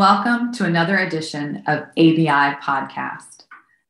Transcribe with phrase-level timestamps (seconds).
[0.00, 3.44] welcome to another edition of ABI Podcast.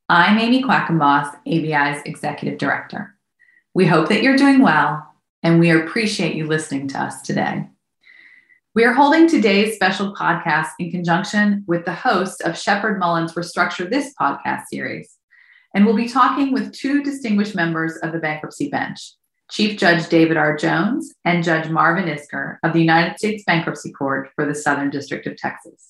[0.08, 3.16] I'm Amy Quackenboss, ABI's Executive Director.
[3.74, 5.06] We hope that you're doing well,
[5.44, 7.68] and we appreciate you listening to us today.
[8.74, 13.88] We are holding today's special podcast in conjunction with the host of Sheppard Mullin's Restructure
[13.88, 15.16] This podcast series,
[15.76, 19.12] and we'll be talking with two distinguished members of the bankruptcy bench
[19.52, 20.56] Chief Judge David R.
[20.56, 25.28] Jones and Judge Marvin Isgur of the United States Bankruptcy Court for the Southern District
[25.28, 25.89] of Texas.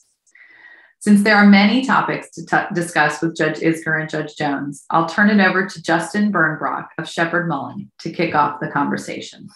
[1.01, 5.09] Since there are many topics to t- discuss with Judge Isgur and Judge Jones, I'll
[5.09, 9.49] turn it over to Justin Bernbrock of Sheppard Mullin to kick off the conversation.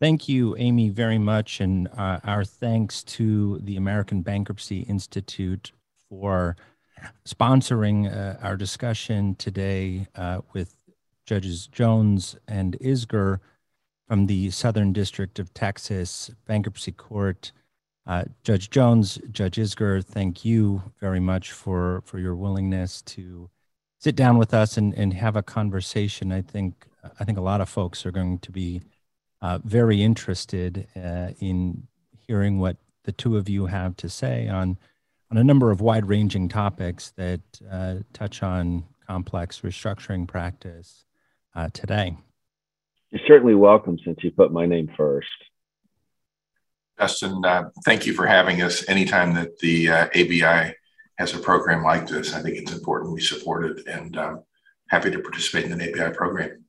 [0.00, 1.60] Thank you, Amy, very much.
[1.60, 5.72] And uh, our thanks to the American Bankruptcy Institute
[6.08, 6.56] for
[7.26, 10.76] sponsoring uh, our discussion today uh, with
[11.26, 13.40] Judges Jones and Isgur
[14.06, 17.50] from the Southern District of Texas Bankruptcy Court.
[18.06, 23.50] Uh, Judge Jones, Judge Isgur, thank you very much for, for your willingness to
[23.98, 26.32] sit down with us and, and have a conversation.
[26.32, 26.86] I think
[27.18, 28.82] I think a lot of folks are going to be
[29.40, 31.86] uh, very interested uh, in
[32.26, 34.78] hearing what the two of you have to say on
[35.30, 37.40] on a number of wide-ranging topics that
[37.70, 41.04] uh, touch on complex restructuring practice,
[41.54, 42.16] uh, today.
[43.10, 45.28] You're certainly welcome since you put my name first.
[47.00, 48.86] Justin, uh, thank you for having us.
[48.86, 50.74] Anytime that the uh, ABI
[51.16, 54.42] has a program like this, I think it's important we support it and um,
[54.88, 56.62] happy to participate in an ABI program.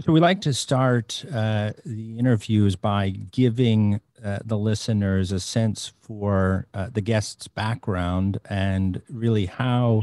[0.00, 5.92] So we like to start uh, the interviews by giving uh, the listeners a sense
[6.00, 10.02] for uh, the guest's background and really how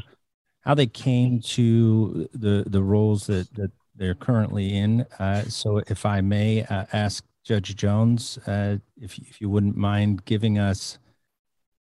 [0.62, 5.08] how they came to the the roles that that they're currently in.
[5.18, 6.62] Uh, so, if I may
[6.94, 11.00] ask Judge Jones, uh, if if you wouldn't mind giving us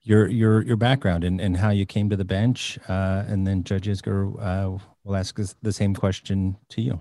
[0.03, 3.65] your your your background and, and how you came to the bench, uh, and then
[3.65, 7.01] Judge Isgur uh, will ask the same question to you.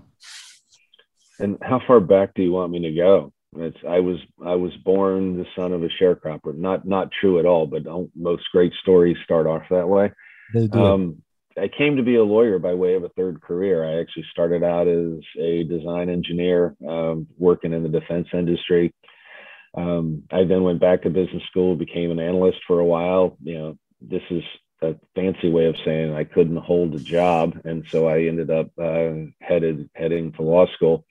[1.38, 3.32] And how far back do you want me to go?
[3.56, 6.52] It's, I was I was born the son of a sharecropper.
[6.56, 7.82] Not not true at all, but
[8.16, 10.10] most great stories start off that way.
[10.72, 11.22] Um,
[11.60, 13.84] I came to be a lawyer by way of a third career.
[13.84, 18.94] I actually started out as a design engineer, um, working in the defense industry.
[19.76, 23.36] Um, I then went back to business school, became an analyst for a while.
[23.42, 24.42] You know, this is
[24.82, 28.70] a fancy way of saying I couldn't hold a job, and so I ended up
[28.80, 29.10] uh,
[29.40, 31.04] headed heading to law school.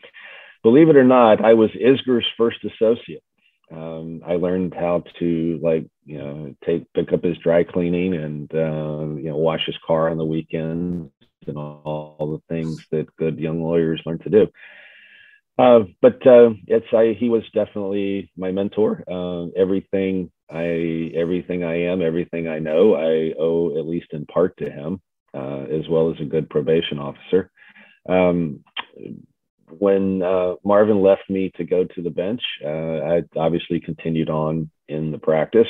[0.63, 3.23] Believe it or not, I was Isgur's first associate
[3.71, 8.53] um, I learned how to like you know take pick up his dry cleaning and
[8.53, 11.11] uh, you know wash his car on the weekends
[11.47, 14.47] and all, all, the things that good young lawyers learn to do.
[15.57, 19.03] Uh, but uh, it's I he was definitely my mentor.
[19.07, 24.57] Uh, everything I everything I am, everything I know, I owe at least in part
[24.57, 25.01] to him,
[25.33, 27.51] uh, as well as a good probation officer.
[28.07, 28.63] Um,
[29.77, 34.69] when uh, Marvin left me to go to the bench, uh, I obviously continued on
[34.87, 35.67] in the practice.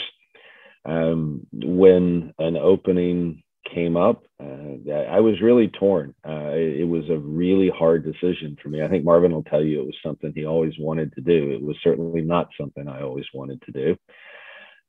[0.85, 3.43] Um, when an opening
[3.73, 6.15] came up, uh, I was really torn.
[6.25, 8.81] Uh, it, was a really hard decision for me.
[8.81, 11.51] I think Marvin will tell you it was something he always wanted to do.
[11.51, 13.97] It was certainly not something I always wanted to do.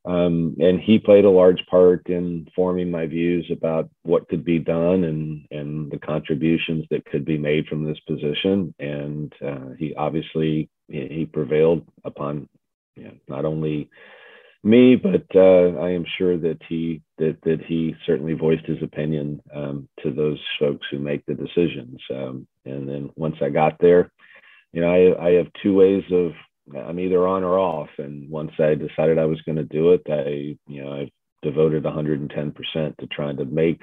[0.06, 4.59] Um, and he played a large part in forming my views about what could be
[4.59, 8.75] done and and the contributions that could be made from this position.
[9.10, 12.48] And uh, he obviously he prevailed upon
[12.97, 13.88] you know, not only
[14.62, 19.41] me, but uh, I am sure that he that that he certainly voiced his opinion
[19.54, 22.00] um, to those folks who make the decisions.
[22.10, 24.10] Um, and then once I got there,
[24.72, 26.32] you know, I, I have two ways of
[26.77, 27.88] I'm either on or off.
[27.98, 31.10] And once I decided I was going to do it, I, you know, I
[31.42, 33.83] devoted 110% to trying to make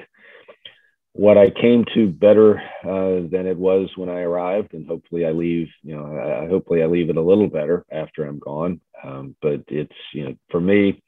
[1.18, 4.74] what I came to better uh, than it was when I arrived.
[4.74, 8.24] And hopefully I leave, you know, I, hopefully I leave it a little better after
[8.24, 8.80] I'm gone.
[9.04, 11.02] Um, but it's, you know, for me,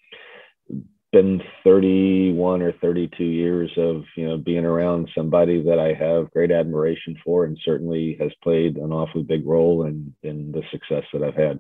[1.12, 6.52] been 31 or 32 years of you know being around somebody that I have great
[6.52, 11.24] admiration for and certainly has played an awfully big role in in the success that
[11.24, 11.60] I've had.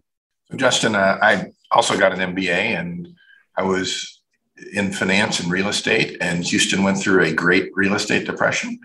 [0.55, 3.07] Justin, uh, I also got an MBA and
[3.57, 4.19] I was
[4.73, 8.79] in finance and real estate and Houston went through a great real estate depression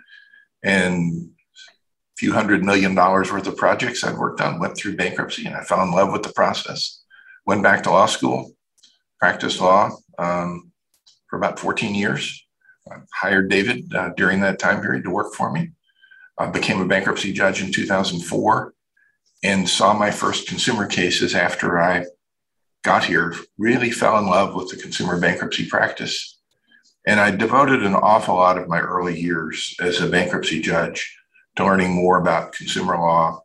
[0.62, 5.46] and a few hundred million dollars worth of projects I'd worked on went through bankruptcy
[5.46, 7.02] and I fell in love with the process.
[7.46, 8.52] Went back to law school,
[9.18, 10.72] practiced law, um,
[11.28, 12.46] for about 14 years.
[12.90, 15.72] I hired David uh, during that time period to work for me.
[16.38, 18.74] I became a bankruptcy judge in 2004
[19.42, 22.06] and saw my first consumer cases after I
[22.84, 26.38] got here, really fell in love with the consumer bankruptcy practice.
[27.06, 31.18] And I devoted an awful lot of my early years as a bankruptcy judge
[31.56, 33.42] to learning more about consumer law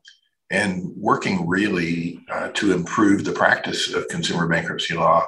[0.52, 5.26] and working really uh, to improve the practice of consumer bankruptcy law.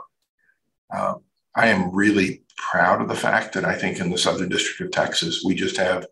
[0.93, 1.15] Uh,
[1.55, 4.91] I am really proud of the fact that I think in the Southern District of
[4.91, 6.05] Texas, we just have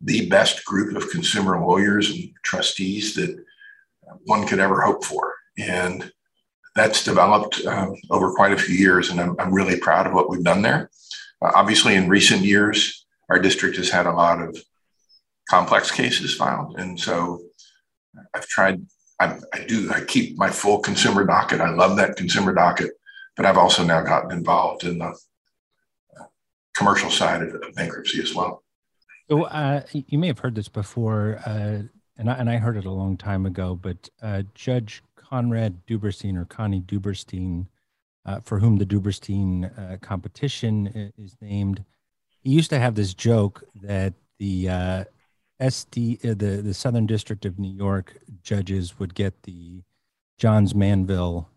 [0.00, 3.36] the best group of consumer lawyers and trustees that
[4.24, 5.34] one could ever hope for.
[5.58, 6.10] And
[6.74, 10.28] that's developed um, over quite a few years, and I'm, I'm really proud of what
[10.28, 10.90] we've done there.
[11.40, 14.56] Uh, obviously, in recent years, our district has had a lot of
[15.48, 17.42] complex cases filed, and so
[18.34, 18.84] I've tried.
[19.20, 19.90] I, I do.
[19.92, 21.60] I keep my full consumer docket.
[21.60, 22.90] I love that consumer docket,
[23.36, 25.06] but I've also now gotten involved in the
[26.20, 26.24] uh,
[26.74, 28.64] commercial side of, of bankruptcy as well.
[29.30, 31.82] So uh, you may have heard this before, uh,
[32.18, 33.78] and I, and I heard it a long time ago.
[33.80, 35.02] But uh, Judge
[35.34, 37.66] Conrad Duberstein or Connie Duberstein,
[38.24, 41.84] uh, for whom the Duberstein uh, competition is named,
[42.38, 45.04] he used to have this joke that the uh,
[45.60, 49.82] SD, the the Southern District of New York judges would get the
[50.38, 51.48] Johns Manville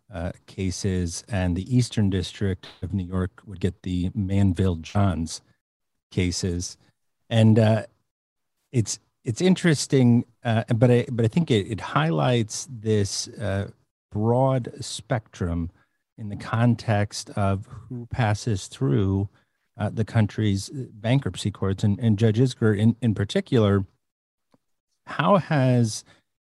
[0.48, 5.42] cases, and the Eastern District of New York would get the Manville Johns
[6.10, 6.78] cases.
[7.30, 7.84] And uh,
[8.72, 8.98] it's
[9.28, 13.68] it's interesting, uh, but I but I think it, it highlights this uh,
[14.10, 15.70] broad spectrum
[16.18, 19.28] in the context of who passes through
[19.78, 23.86] uh, the country's bankruptcy courts, and, and Judge Isgur in in particular.
[25.08, 26.06] How has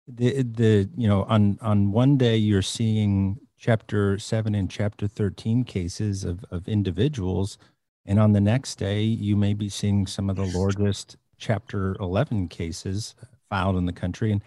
[0.07, 5.63] the the you know on on one day you're seeing chapter 7 and chapter 13
[5.63, 7.57] cases of, of individuals
[8.05, 12.47] and on the next day, you may be seeing some of the largest Chapter 11
[12.47, 13.15] cases
[13.49, 14.31] filed in the country.
[14.31, 14.41] And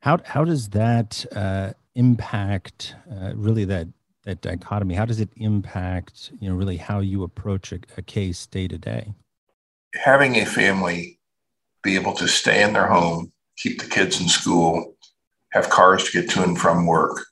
[0.00, 3.88] how, how does that uh, impact uh, really that,
[4.24, 4.94] that dichotomy?
[4.94, 8.78] How does it impact, you know, really how you approach a, a case day to
[8.78, 9.12] day?
[9.94, 11.20] Having a family
[11.82, 14.96] be able to stay in their home, keep the kids in school,
[15.52, 17.26] have cars to get to and from work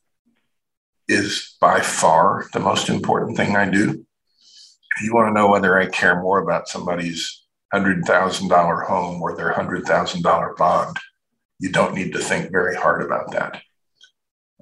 [1.08, 4.04] is by far the most important thing I do
[4.96, 7.43] If you want to know whether I care more about somebody's
[7.74, 10.96] $100,000 home or their $100,000 bond,
[11.58, 13.62] you don't need to think very hard about that.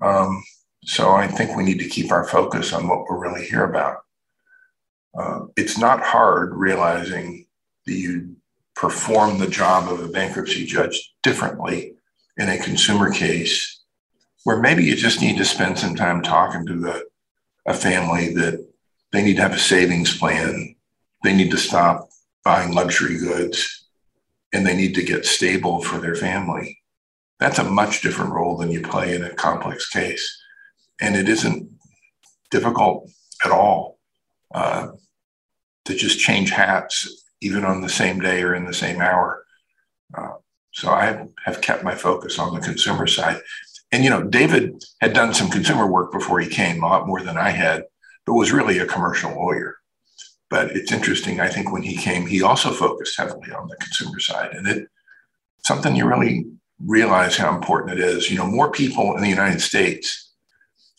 [0.01, 0.43] Um,
[0.85, 3.99] so I think we need to keep our focus on what we're really here about.
[5.17, 7.47] Uh, it's not hard realizing
[7.87, 8.37] that you
[8.75, 11.95] perform the job of a bankruptcy judge differently
[12.39, 13.81] in a consumer case
[14.45, 18.67] where maybe you just need to spend some time talking to a, a family that
[19.13, 20.75] they need to have a savings plan.
[21.23, 22.09] They need to stop
[22.45, 23.87] buying luxury goods
[24.53, 26.79] and they need to get stable for their family.
[27.41, 30.41] That's a much different role than you play in a complex case.
[31.01, 31.69] And it isn't
[32.51, 33.11] difficult
[33.45, 33.99] at all
[34.55, 34.89] uh,
[35.87, 39.45] to just change hats, even on the same day or in the same hour.
[40.17, 40.35] Uh,
[40.73, 43.41] so I have kept my focus on the consumer side.
[43.91, 47.23] And, you know, David had done some consumer work before he came, a lot more
[47.23, 47.85] than I had
[48.27, 49.77] but was really a commercial lawyer.
[50.53, 51.41] But it's interesting.
[51.41, 54.87] I think when he came, he also focused heavily on the consumer side, and it
[55.65, 56.45] something you really
[56.85, 58.31] realize how important it is.
[58.31, 60.35] You know, more people in the United States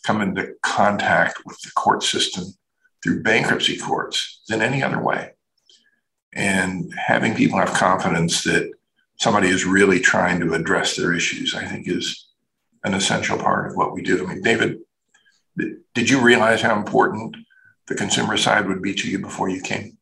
[0.02, 2.46] come into contact with the court system
[3.00, 5.30] through bankruptcy courts than any other way.
[6.32, 8.72] And having people have confidence that
[9.20, 12.26] somebody is really trying to address their issues, I think, is
[12.82, 14.26] an essential part of what we do.
[14.26, 14.80] I mean, David
[15.94, 17.36] did you realize how important
[17.86, 19.98] the consumer side would be to you before you came?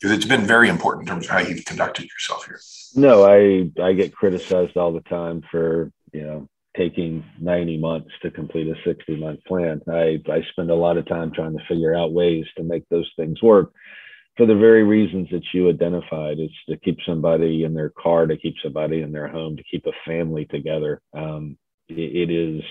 [0.00, 2.60] Because it's been very important in terms of how you've conducted yourself here.
[2.94, 8.30] No, I I get criticized all the time for you know taking 90 months to
[8.30, 9.80] complete a 60 month plan.
[9.88, 13.10] I, I spend a lot of time trying to figure out ways to make those
[13.16, 13.72] things work
[14.36, 16.38] for the very reasons that you identified.
[16.38, 19.86] It's to keep somebody in their car, to keep somebody in their home, to keep
[19.86, 21.00] a family together.
[21.16, 21.56] Um,
[21.88, 22.62] it, it is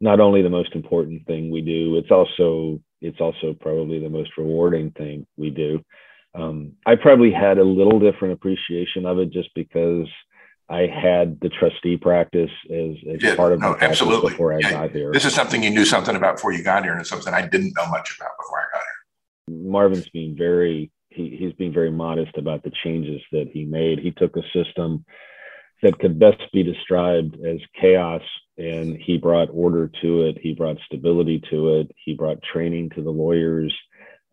[0.00, 4.30] not only the most important thing we do, it's also it's also probably the most
[4.36, 5.82] rewarding thing we do.
[6.34, 10.06] Um, I probably had a little different appreciation of it just because
[10.68, 12.90] I had the trustee practice as,
[13.24, 14.30] as part of no, my absolutely.
[14.30, 14.70] before I yeah.
[14.70, 15.10] got here.
[15.12, 17.46] This is something you knew something about before you got here, and it's something I
[17.46, 19.70] didn't know much about before I got here.
[19.70, 23.98] Marvin's being very he, he's being very modest about the changes that he made.
[23.98, 25.04] He took a system
[25.82, 28.22] that could best be described as chaos
[28.56, 30.38] and he brought order to it.
[30.40, 31.90] He brought stability to it.
[32.04, 33.74] He brought training to the lawyers.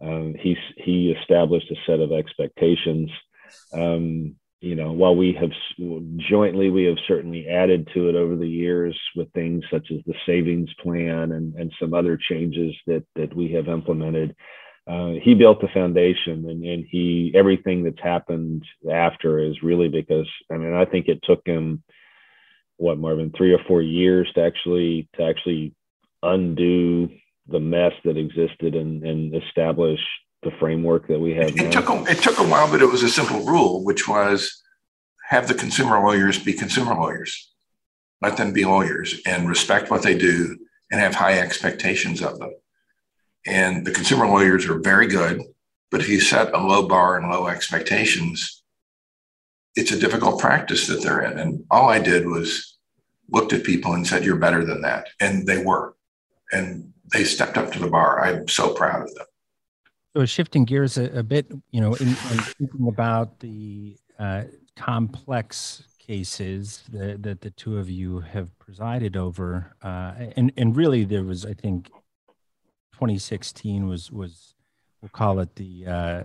[0.01, 3.11] Um, he, he established a set of expectations.
[3.71, 5.51] Um, you know, while we have
[6.17, 10.15] jointly, we have certainly added to it over the years with things such as the
[10.25, 14.35] savings plan and, and some other changes that, that we have implemented.
[14.87, 20.27] Uh, he built the foundation and, and he, everything that's happened after is really because,
[20.51, 21.83] I mean, I think it took him,
[22.77, 25.73] what, Marvin, three or four years to actually, to actually
[26.21, 27.09] undo
[27.47, 29.99] the mess that existed and, and establish
[30.43, 32.85] the framework that we have it, it took a, it took a while, but it
[32.85, 34.61] was a simple rule, which was
[35.29, 37.51] have the consumer lawyers be consumer lawyers.
[38.21, 40.57] Let them be lawyers and respect what they do
[40.91, 42.53] and have high expectations of them.
[43.45, 45.41] And the consumer lawyers are very good,
[45.91, 48.63] but if you set a low bar and low expectations,
[49.75, 51.37] it's a difficult practice that they're in.
[51.37, 52.77] And all I did was
[53.29, 55.07] looked at people and said, You're better than that.
[55.19, 55.95] And they were.
[56.51, 58.23] And they stepped up to the bar.
[58.23, 59.25] I'm so proud of them.
[60.15, 64.43] So shifting gears a, a bit, you know, in, in, thinking about the uh,
[64.75, 71.03] complex cases that, that the two of you have presided over, uh, and and really
[71.03, 71.91] there was, I think,
[72.95, 74.55] 2016 was was
[75.01, 76.23] we'll call it the uh,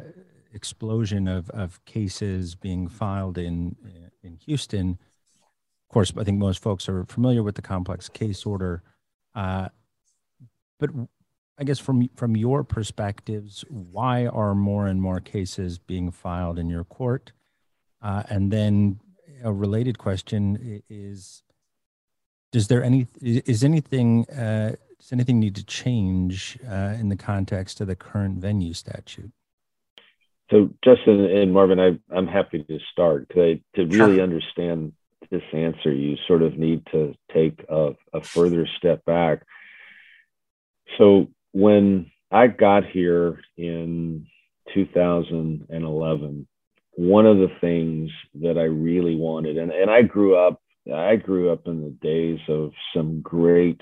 [0.54, 3.76] explosion of of cases being filed in
[4.22, 4.90] in Houston.
[4.90, 8.84] Of course, I think most folks are familiar with the complex case order,
[9.34, 9.68] uh,
[10.78, 10.90] but
[11.58, 16.70] I guess from from your perspectives, why are more and more cases being filed in
[16.70, 17.32] your court?
[18.00, 19.00] Uh, and then
[19.42, 21.42] a related question is:
[22.52, 27.80] Does there any is anything uh, does anything need to change uh, in the context
[27.80, 29.32] of the current venue statute?
[30.50, 34.20] So, Justin and Marvin, I, I'm happy to start to really sure.
[34.20, 34.92] understand
[35.30, 39.42] this answer, you sort of need to take a, a further step back.
[40.98, 44.26] So, when I got here in
[44.74, 46.48] 2011,
[46.92, 48.10] one of the things
[48.42, 50.60] that I really wanted, and, and I grew up,
[50.92, 53.80] I grew up in the days of some great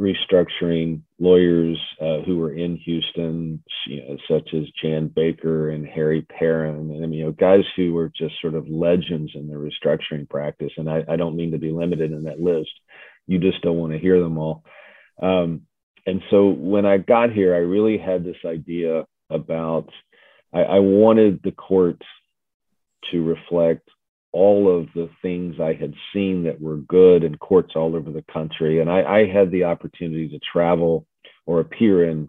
[0.00, 6.22] restructuring lawyers uh, who were in Houston, you know, such as Jan Baker and Harry
[6.22, 10.72] Perrin, and you know, guys who were just sort of legends in the restructuring practice.
[10.78, 12.70] And I, I don't mean to be limited in that list.
[13.26, 14.64] You just don't want to hear them all.
[15.22, 15.62] Um,
[16.06, 19.90] and so when I got here, I really had this idea about
[20.52, 22.02] I, I wanted the court
[23.10, 23.88] to reflect
[24.32, 28.24] all of the things I had seen that were good in courts all over the
[28.32, 28.80] country.
[28.80, 31.06] And I, I had the opportunity to travel
[31.46, 32.28] or appear in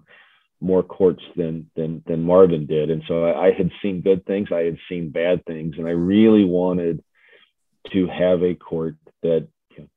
[0.59, 2.89] more courts than than than Marvin did.
[2.89, 5.91] And so I, I had seen good things, I had seen bad things, and I
[5.91, 7.03] really wanted
[7.91, 9.47] to have a court that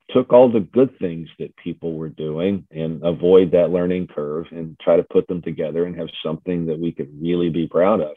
[0.09, 4.79] took all the good things that people were doing and avoid that learning curve and
[4.79, 8.15] try to put them together and have something that we could really be proud of.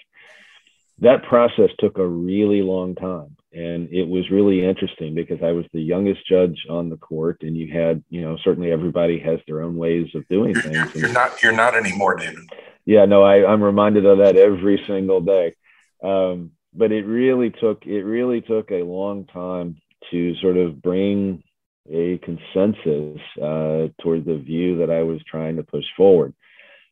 [1.01, 3.37] That process took a really long time.
[3.53, 7.57] And it was really interesting because I was the youngest judge on the court, and
[7.57, 10.95] you had, you know, certainly everybody has their own ways of doing you're, things.
[10.95, 12.45] You're, you're, not, you're not anymore, David.
[12.85, 15.55] Yeah, no, I, I'm reminded of that every single day.
[16.03, 19.77] Um, but it really took, it really took a long time
[20.11, 21.43] to sort of bring
[21.91, 26.35] a consensus uh, toward the view that I was trying to push forward.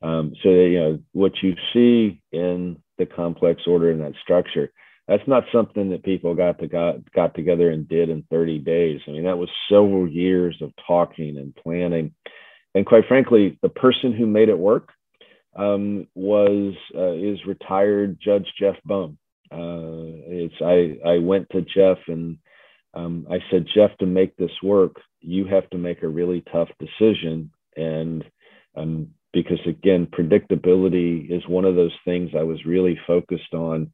[0.02, 4.72] Um, so that, you know what you see in the complex order in that structure,
[5.08, 9.00] that's not something that people got to got got together and did in 30 days.
[9.06, 12.14] I mean, that was several years of talking and planning,
[12.75, 14.90] and quite frankly, the person who made it work
[15.56, 19.18] um, was uh, is retired Judge Jeff Bohm.
[19.50, 22.38] Uh, it's I I went to Jeff and
[22.96, 26.68] um, I said, Jeff, to make this work, you have to make a really tough
[26.80, 27.50] decision.
[27.76, 28.25] And
[28.75, 33.92] um, because again, predictability is one of those things I was really focused on.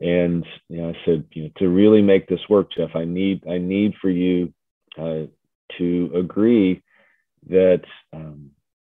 [0.00, 3.46] And you know, I said, you know, to really make this work, Jeff, I need
[3.48, 4.52] I need for you
[4.98, 5.26] uh,
[5.78, 6.82] to agree
[7.48, 7.82] that
[8.12, 8.50] um,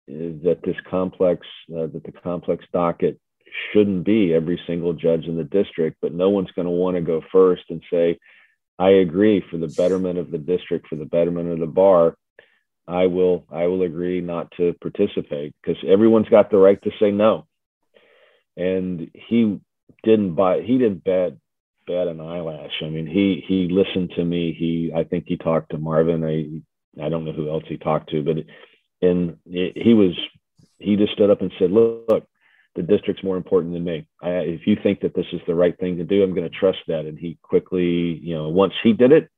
[0.09, 3.21] that this complex uh, that the complex docket
[3.73, 7.03] shouldn't be every single judge in the district, but no one's going to want to
[7.03, 8.19] go first and say,
[8.79, 12.17] I agree for the betterment of the district, for the betterment of the bar.
[12.89, 17.11] I will I will agree not to participate because everyone's got the right to say
[17.11, 17.47] no.
[18.57, 19.59] And he
[20.07, 21.37] didn't buy he didn't bat
[21.87, 22.83] bat an eyelash.
[22.83, 24.57] I mean he he listened to me.
[24.59, 26.25] He I think he talked to Marvin.
[26.25, 28.37] I I don't know who else he talked to, but
[29.03, 30.15] and he was
[30.79, 32.25] he just stood up and said, look, look
[32.77, 34.07] the district's more important than me.
[34.23, 36.59] I, if you think that this is the right thing to do, I'm going to
[36.59, 37.07] trust that.
[37.07, 37.85] And he quickly,
[38.23, 39.31] you know, once he did it,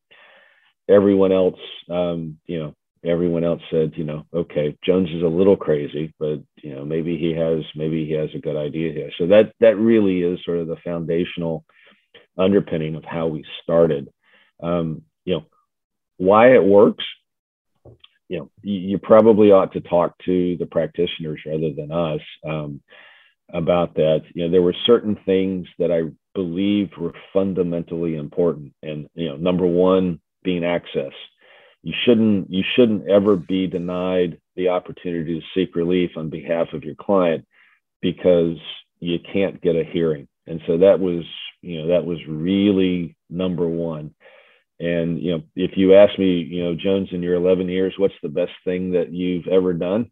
[0.88, 5.56] everyone else, um, you know, everyone else said, you know, okay, Jones is a little
[5.56, 9.10] crazy, but you know, maybe he has, maybe he has a good idea here.
[9.18, 11.64] So that that really is sort of the foundational
[12.36, 14.08] underpinning of how we started.
[14.62, 15.44] Um, you know,
[16.16, 17.04] why it works.
[18.28, 22.82] You know, you, probably ought to talk to the practitioners rather than us um,
[23.52, 24.20] about that.
[24.34, 29.36] You know, there were certain things that I believed were fundamentally important, and you know,
[29.36, 31.12] number one being access.
[31.88, 36.84] You shouldn't you shouldn't ever be denied the opportunity to seek relief on behalf of
[36.84, 37.46] your client
[38.02, 38.58] because
[39.00, 40.28] you can't get a hearing.
[40.46, 41.24] And so that was,
[41.62, 44.14] you know, that was really number one.
[44.78, 48.20] And, you know, if you ask me, you know, Jones, in your 11 years, what's
[48.22, 50.10] the best thing that you've ever done?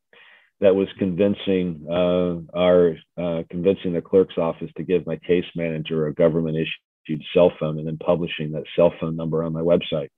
[0.62, 6.06] That was convincing uh, our, uh, convincing the clerk's office to give my case manager
[6.06, 10.08] a government issued cell phone and then publishing that cell phone number on my website.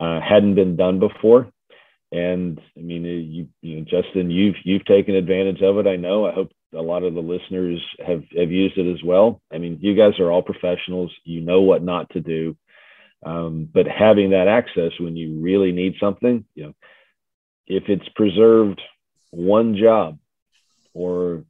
[0.00, 1.48] Uh, hadn't been done before.
[2.10, 5.86] And I mean, you, you know, Justin, you've you've taken advantage of it.
[5.86, 6.26] I know.
[6.26, 9.40] I hope a lot of the listeners have have used it as well.
[9.52, 11.12] I mean, you guys are all professionals.
[11.24, 12.56] You know what not to do.
[13.24, 16.74] Um, but having that access when you really need something, you know,
[17.66, 18.80] if it's preserved
[19.30, 20.18] one job
[20.92, 21.44] or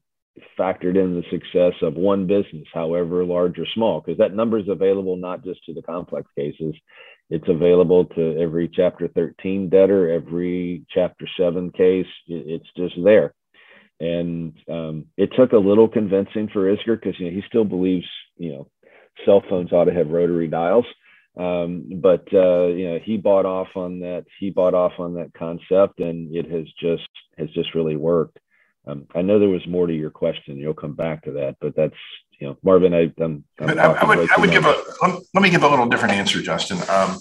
[0.58, 4.68] factored in the success of one business, however large or small, because that number is
[4.68, 6.74] available not just to the complex cases,
[7.31, 12.07] it's available to every Chapter 13 debtor, every Chapter 7 case.
[12.26, 13.35] It's just there.
[14.00, 18.07] And um, it took a little convincing for Isgur because you know he still believes
[18.37, 18.69] you know
[19.25, 20.87] cell phones ought to have rotary dials.
[21.37, 24.25] Um, but uh, you know he bought off on that.
[24.38, 28.38] He bought off on that concept, and it has just has just really worked.
[28.87, 30.59] Um, I know there was more to your question.
[30.59, 31.95] You'll come back to that, but that's
[32.44, 34.76] you know, Marvin, I, I'm, I'm I, I, would, I would give a,
[35.32, 36.76] let me give a little different answer, Justin.
[36.90, 37.18] Um,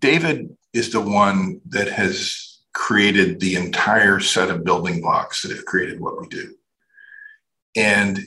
[0.00, 5.64] David is the one that has created the entire set of building blocks that have
[5.66, 6.52] created what we do.
[7.76, 8.18] And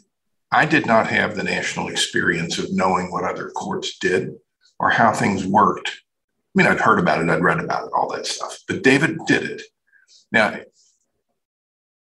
[0.49, 4.31] I did not have the national experience of knowing what other courts did
[4.79, 5.89] or how things worked.
[5.89, 9.17] I mean, I'd heard about it, I'd read about it, all that stuff, but David
[9.27, 9.61] did it.
[10.31, 10.57] Now,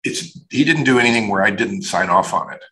[0.05, 2.63] it's he didn't do anything where I didn't sign off on it.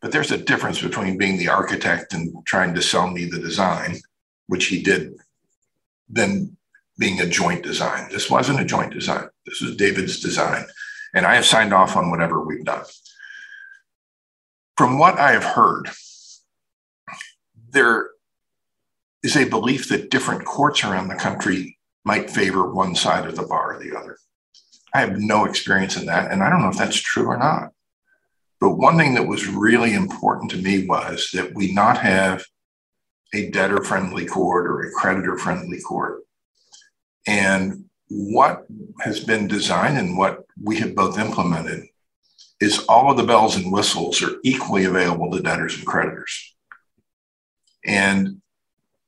[0.00, 3.96] But there's a difference between being the architect and trying to sell me the design,
[4.46, 5.14] which he did,
[6.08, 6.56] than
[6.98, 8.08] being a joint design.
[8.10, 9.28] This wasn't a joint design.
[9.46, 10.64] This was David's design.
[11.14, 12.84] And I have signed off on whatever we've done.
[14.76, 15.90] From what I have heard,
[17.70, 18.10] there
[19.22, 23.42] is a belief that different courts around the country might favor one side of the
[23.42, 24.18] bar or the other.
[24.94, 26.30] I have no experience in that.
[26.30, 27.72] And I don't know if that's true or not.
[28.60, 32.44] But one thing that was really important to me was that we not have
[33.34, 36.22] a debtor friendly court or a creditor friendly court.
[37.26, 38.66] And what
[39.00, 41.86] has been designed and what we have both implemented
[42.60, 46.54] is all of the bells and whistles are equally available to debtors and creditors.
[47.84, 48.40] And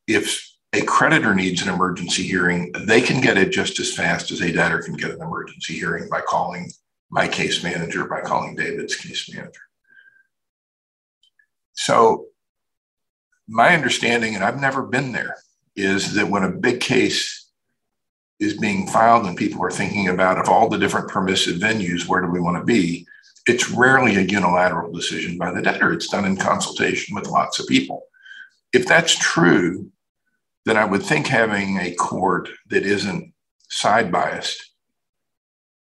[0.06, 4.42] if a creditor needs an emergency hearing, they can get it just as fast as
[4.42, 6.70] a debtor can get an emergency hearing by calling
[7.10, 9.60] my case manager by calling David's case manager.
[11.72, 12.26] So,
[13.48, 15.36] my understanding, and I've never been there,
[15.74, 17.50] is that when a big case
[18.40, 22.20] is being filed and people are thinking about of all the different permissive venues, where
[22.20, 23.06] do we want to be?
[23.46, 25.92] It's rarely a unilateral decision by the debtor.
[25.92, 28.02] It's done in consultation with lots of people.
[28.72, 29.90] If that's true,
[30.66, 33.32] then I would think having a court that isn't
[33.70, 34.67] side biased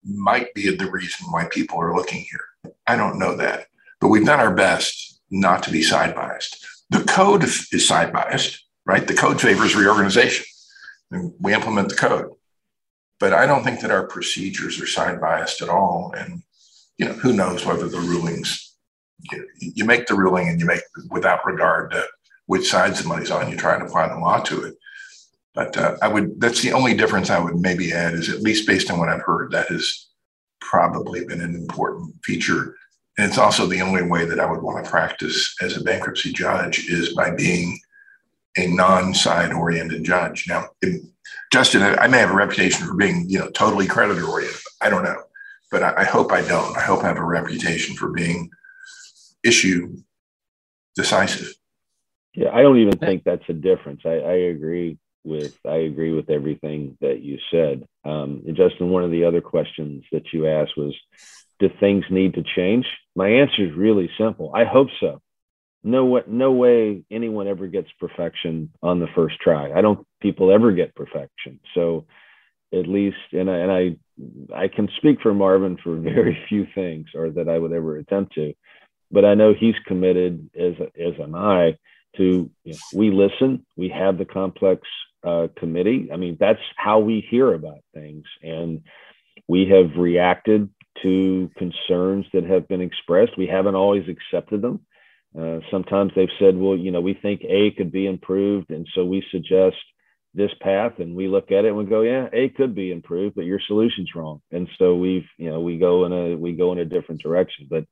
[0.08, 2.72] might be the reason why people are looking here.
[2.86, 3.66] I don't know that,
[4.00, 6.66] but we've done our best not to be side biased.
[6.90, 9.06] The code is side biased, right?
[9.06, 10.46] The code favors reorganization,
[11.10, 12.30] and we implement the code.
[13.20, 16.14] But I don't think that our procedures are side biased at all.
[16.16, 16.42] And
[16.96, 18.68] you know, who knows whether the rulings
[19.30, 22.04] you, you make the ruling and you make without regard to
[22.46, 23.50] which sides the money's on.
[23.50, 24.74] You try to apply the law to it.
[25.58, 28.64] But uh, I would, that's the only difference I would maybe add is at least
[28.64, 30.06] based on what I've heard, that has
[30.60, 32.76] probably been an important feature.
[33.18, 36.32] And it's also the only way that I would want to practice as a bankruptcy
[36.32, 37.76] judge is by being
[38.56, 40.46] a non-side oriented judge.
[40.48, 41.02] Now, if,
[41.52, 44.60] Justin, I may have a reputation for being, you know, totally creditor oriented.
[44.80, 45.24] I don't know,
[45.72, 46.76] but I, I hope I don't.
[46.76, 48.48] I hope I have a reputation for being
[49.42, 49.96] issue
[50.94, 51.52] decisive.
[52.34, 54.02] Yeah, I don't even think that's a difference.
[54.04, 57.86] I, I agree with I agree with everything that you said.
[58.04, 60.94] Um, Justin, one of the other questions that you asked was,
[61.58, 62.86] do things need to change?
[63.14, 64.52] My answer is really simple.
[64.54, 65.20] I hope so.
[65.84, 69.72] No what no way anyone ever gets perfection on the first try.
[69.72, 71.60] I don't people ever get perfection.
[71.74, 72.06] So
[72.72, 77.06] at least and I and I I can speak for Marvin for very few things
[77.14, 78.54] or that I would ever attempt to.
[79.10, 81.76] But I know he's committed as as am I
[82.16, 84.82] to you know, we listen, we have the complex
[85.24, 86.10] uh, committee.
[86.12, 88.82] I mean, that's how we hear about things, and
[89.46, 90.70] we have reacted
[91.02, 93.36] to concerns that have been expressed.
[93.36, 94.80] We haven't always accepted them.
[95.38, 98.70] Uh, sometimes they've said, well, you know, we think A could be improved.
[98.70, 99.76] And so we suggest
[100.34, 103.36] this path and we look at it and we go, yeah, A could be improved,
[103.36, 104.40] but your solution's wrong.
[104.50, 107.66] And so we've, you know, we go in a, we go in a different direction,
[107.70, 107.84] but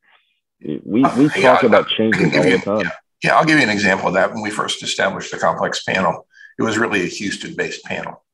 [0.61, 2.81] we, we uh, talk yeah, about changes all the time.
[2.81, 2.91] Yeah.
[3.23, 4.33] yeah, I'll give you an example of that.
[4.33, 6.27] When we first established the complex panel,
[6.59, 8.25] it was really a Houston based panel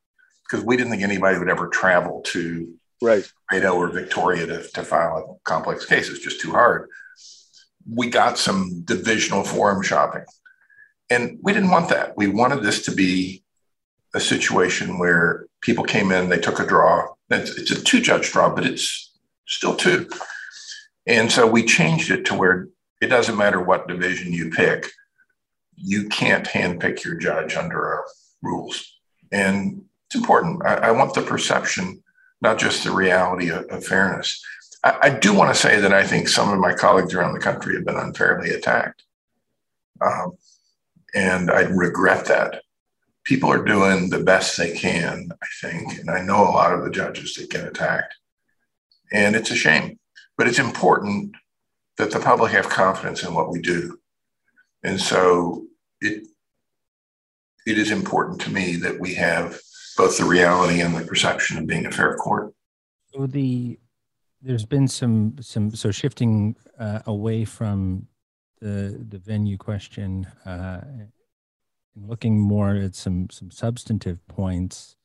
[0.45, 3.31] because we didn't think anybody would ever travel to right.
[3.51, 6.09] Laredo or Victoria to, to file a complex case.
[6.09, 6.89] It's just too hard.
[7.91, 10.25] We got some divisional forum shopping.
[11.11, 12.17] And we didn't want that.
[12.17, 13.43] We wanted this to be
[14.15, 17.09] a situation where people came in, they took a draw.
[17.31, 19.11] It's, it's a two judge draw, but it's
[19.47, 20.09] still two.
[21.07, 22.69] And so we changed it to where
[23.01, 24.91] it doesn't matter what division you pick,
[25.77, 28.05] you can't handpick your judge under our
[28.43, 28.99] rules.
[29.31, 30.65] And it's important.
[30.65, 32.03] I, I want the perception
[32.43, 34.45] not just the reality of, of fairness.
[34.85, 37.41] I, I, do want to say that I think some of my colleagues around the
[37.41, 39.05] country have been unfairly attacked.
[40.05, 40.33] Um,
[41.15, 42.63] and I regret that.
[43.25, 46.01] People are doing the best they can, I think.
[46.01, 48.15] And I know a lot of the judges that get attacked.
[49.13, 50.01] And it's a shame,
[50.37, 51.37] but it's important
[51.99, 54.01] that the public have confidence in what we do.
[54.83, 55.65] And so
[56.01, 56.27] it,
[57.67, 59.59] it is important to me that we have
[59.97, 62.53] both the reality and the perception of being a fair court.
[63.13, 63.79] So the
[64.41, 68.09] there's been some some so shifting uh, away from
[68.61, 71.13] the the venue question uh, and
[71.95, 74.97] looking more at some some substantive points.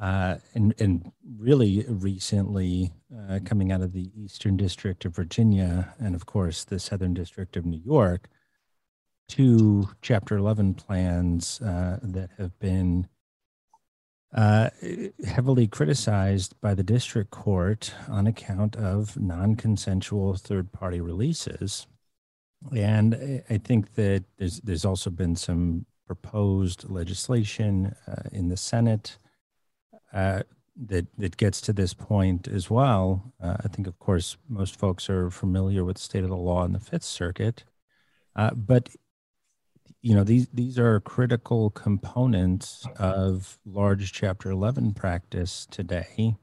[0.00, 2.92] Uh, and and really recently
[3.28, 7.56] uh, coming out of the Eastern District of Virginia and of course the Southern District
[7.56, 8.28] of New York,
[9.28, 13.08] two Chapter 11 plans uh, that have been
[14.34, 14.70] uh,
[15.26, 21.86] heavily criticized by the district court on account of non consensual third party releases.
[22.74, 29.16] And I think that there's, there's also been some proposed legislation uh, in the Senate
[30.12, 30.42] uh,
[30.76, 33.32] that, that gets to this point as well.
[33.40, 36.64] Uh, I think, of course, most folks are familiar with the state of the law
[36.64, 37.64] in the Fifth Circuit.
[38.34, 38.88] Uh, but
[40.02, 46.36] you know these these are critical components of large chapter 11 practice today.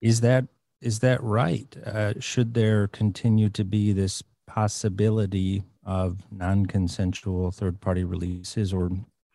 [0.00, 0.46] Is that
[0.80, 1.74] is that right?
[1.84, 8.90] Uh, should there continue to be this possibility of non-consensual third party releases or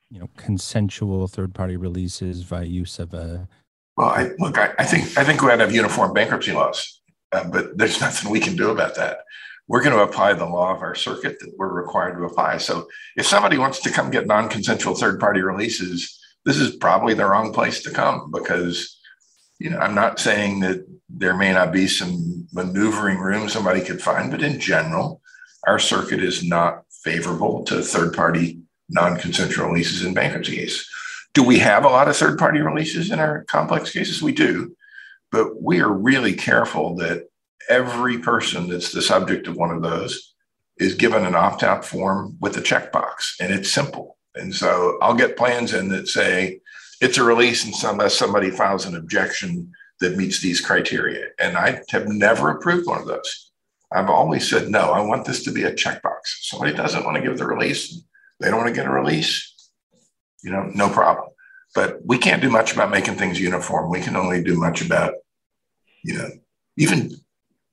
[0.10, 3.47] you know consensual third party releases by use of a
[3.97, 7.01] well i look i, I think i think we ought to have uniform bankruptcy laws
[7.32, 9.19] uh, but there's nothing we can do about that
[9.69, 12.58] we're going to apply the law of our circuit that we're required to apply.
[12.58, 17.53] So if somebody wants to come get non-consensual third-party releases, this is probably the wrong
[17.53, 18.97] place to come because
[19.60, 24.01] you know I'm not saying that there may not be some maneuvering room somebody could
[24.01, 25.21] find, but in general,
[25.67, 30.89] our circuit is not favorable to third-party non-consensual releases in bankruptcy cases.
[31.34, 34.21] Do we have a lot of third-party releases in our complex cases?
[34.21, 34.75] We do,
[35.32, 37.28] but we are really careful that
[37.69, 40.34] every person that's the subject of one of those
[40.77, 44.17] is given an opt out form with a checkbox, and it's simple.
[44.36, 46.60] And so I'll get plans in that say
[47.01, 51.27] it's a release and unless uh, somebody files an objection that meets these criteria.
[51.39, 53.51] And I have never approved one of those.
[53.91, 56.19] I've always said, no, I want this to be a checkbox.
[56.41, 58.01] Somebody doesn't want to give the release,
[58.39, 59.71] they don't want to get a release,
[60.43, 61.29] you know, no problem.
[61.75, 63.89] But we can't do much about making things uniform.
[63.89, 65.13] We can only do much about,
[66.03, 66.29] you know,
[66.77, 67.12] even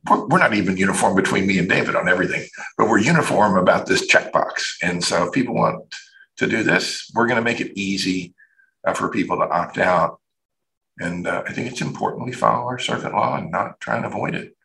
[0.08, 2.46] we're not even uniform between me and David on everything,
[2.78, 4.76] but we're uniform about this checkbox.
[4.82, 5.94] And so if people want
[6.38, 8.34] to do this, we're going to make it easy
[8.86, 10.20] uh, for people to opt out.
[10.98, 14.06] And uh, I think it's important we follow our circuit law and not try and
[14.06, 14.56] avoid it.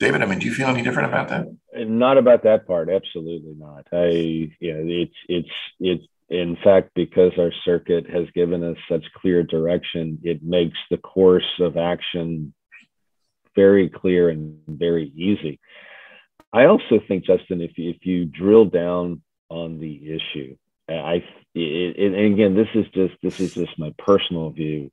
[0.00, 1.46] David, I mean, do you feel any different about that?
[1.86, 2.88] Not about that part.
[2.88, 3.86] Absolutely not.
[3.92, 5.48] I, yeah, it's, it's,
[5.80, 10.96] it's, in fact, because our circuit has given us such clear direction, it makes the
[10.96, 12.54] course of action
[13.54, 15.58] very clear and very easy.
[16.52, 20.56] I also think, Justin, if you, if you drill down on the issue,
[20.88, 24.90] I it, and again, this is just this is just my personal view.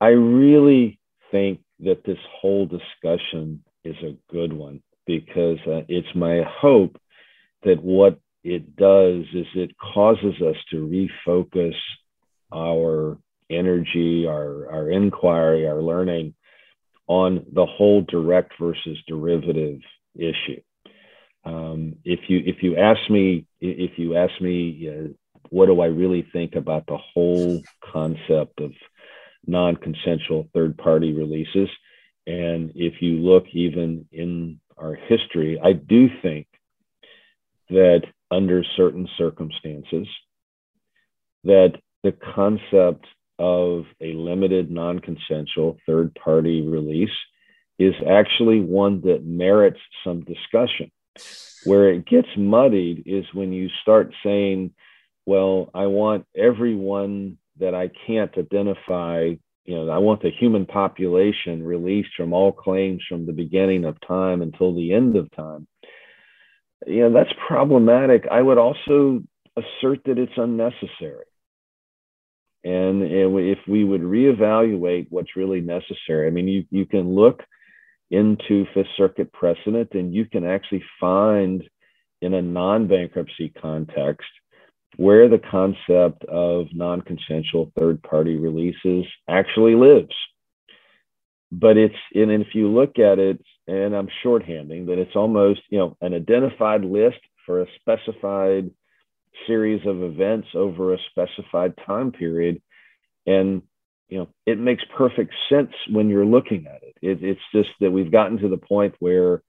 [0.00, 0.98] I really
[1.30, 7.00] think that this whole discussion is a good one because uh, it's my hope
[7.64, 11.74] that what it does is it causes us to refocus
[12.52, 13.18] our
[13.50, 16.34] energy, our, our inquiry, our learning
[17.08, 19.80] on the whole direct versus derivative
[20.14, 20.60] issue.
[21.44, 25.08] Um, if you if you ask me if you ask me uh,
[25.50, 28.72] what do I really think about the whole concept of
[29.46, 31.70] non-consensual third-party releases,
[32.26, 36.46] and if you look even in our history, I do think
[37.70, 40.06] that under certain circumstances,
[41.44, 43.06] that the concept
[43.38, 47.10] of a limited non-consensual third-party release
[47.78, 50.90] is actually one that merits some discussion.
[51.64, 54.72] Where it gets muddied is when you start saying,
[55.26, 61.62] well, I want everyone that I can't identify, you know, I want the human population
[61.62, 65.66] released from all claims from the beginning of time until the end of time.
[66.86, 68.26] You know, that's problematic.
[68.30, 69.22] I would also
[69.56, 71.24] assert that it's unnecessary.
[72.64, 77.42] And if we would reevaluate what's really necessary, I mean, you, you can look
[78.10, 81.62] into Fifth Circuit precedent, and you can actually find
[82.20, 84.28] in a non bankruptcy context
[84.96, 90.14] where the concept of non consensual third party releases actually lives.
[91.52, 95.78] But it's, and if you look at it, and I'm shorthanding, that it's almost, you
[95.78, 98.70] know, an identified list for a specified
[99.46, 102.60] series of events over a specified time period.
[103.26, 103.62] And
[104.08, 106.96] you know, it makes perfect sense when you're looking at it.
[107.02, 107.22] it.
[107.22, 109.42] It's just that we've gotten to the point where,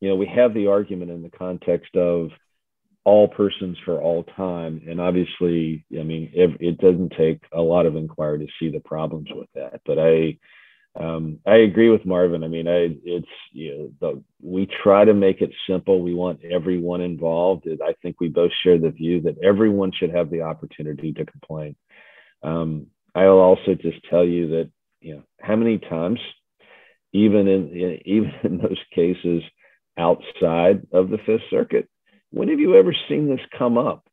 [0.00, 2.30] you know, we have the argument in the context of
[3.04, 4.82] all persons for all time.
[4.86, 8.80] And obviously, I mean, it, it doesn't take a lot of inquiry to see the
[8.80, 9.80] problems with that.
[9.86, 10.38] But I,
[10.98, 12.42] um, I agree with Marvin.
[12.42, 16.02] I mean, I, it's you know, the, we try to make it simple.
[16.02, 17.68] We want everyone involved.
[17.84, 21.76] I think we both share the view that everyone should have the opportunity to complain.
[22.42, 26.20] Um, I'll also just tell you that you know how many times,
[27.12, 29.42] even in even in those cases
[29.98, 31.88] outside of the Fifth Circuit,
[32.30, 34.06] when have you ever seen this come up?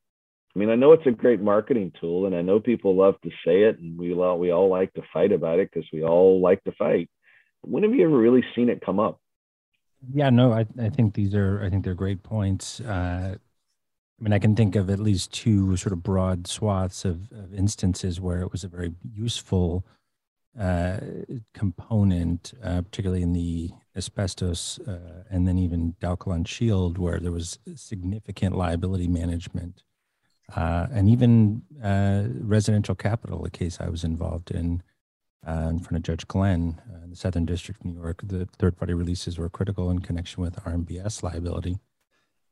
[0.55, 3.29] I mean, I know it's a great marketing tool, and I know people love to
[3.45, 6.41] say it, and we all we all like to fight about it because we all
[6.41, 7.09] like to fight.
[7.61, 9.19] When have you ever really seen it come up?
[10.13, 12.81] Yeah, no, I, I think these are I think they're great points.
[12.81, 13.35] Uh,
[14.19, 17.53] I mean, I can think of at least two sort of broad swaths of, of
[17.53, 19.83] instances where it was a very useful
[20.57, 20.99] uh,
[21.53, 27.57] component, uh, particularly in the asbestos uh, and then even Dalkon Shield, where there was
[27.75, 29.83] significant liability management.
[30.55, 34.83] Uh, and even uh, residential capital, a case I was involved in
[35.45, 38.77] uh, in front of Judge Glenn in the Southern District of New York, the third
[38.77, 41.79] party releases were critical in connection with RMBS liability.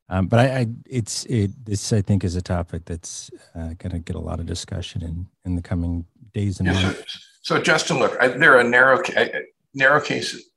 [0.10, 1.51] Um, but I, I, it's it.
[1.65, 5.01] This I think is a topic that's uh, going to get a lot of discussion
[5.04, 7.30] in in the coming days and yeah, months.
[7.43, 9.01] So, so Justin, look, I, there are narrow
[9.73, 10.51] narrow cases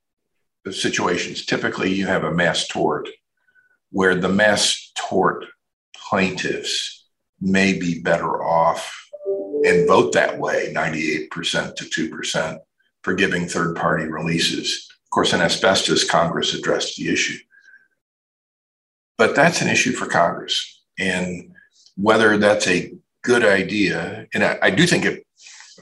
[0.72, 1.44] situations.
[1.44, 3.08] Typically, you have a mass tort
[3.90, 5.44] where the mass tort
[5.94, 7.03] plaintiffs
[7.40, 9.08] may be better off
[9.64, 12.60] and vote that way, ninety eight percent to two percent
[13.02, 14.88] for giving third party releases.
[15.04, 17.38] Of course, in asbestos, Congress addressed the issue
[19.16, 20.82] but that's an issue for Congress.
[20.98, 21.52] And
[21.96, 22.92] whether that's a
[23.22, 25.26] good idea, and I, I do think it,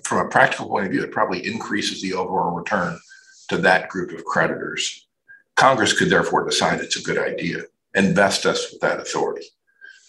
[0.05, 2.99] from a practical point of view, it probably increases the overall return
[3.49, 5.07] to that group of creditors.
[5.57, 7.63] Congress could therefore decide it's a good idea
[7.95, 9.47] and vest us with that authority.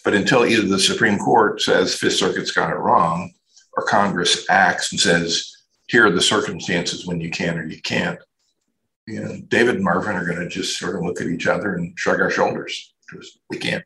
[0.04, 3.32] But until either the Supreme Court says Fifth Circuit's got it wrong,
[3.76, 5.50] or Congress acts and says,
[5.86, 8.18] here are the circumstances when you can or you can't,
[9.06, 11.74] you know, David and Marvin are going to just sort of look at each other
[11.74, 13.84] and shrug our shoulders because we can't.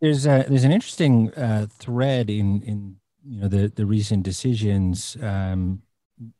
[0.00, 5.16] There's a, there's an interesting uh, thread in in you know the the recent decisions
[5.22, 5.82] um,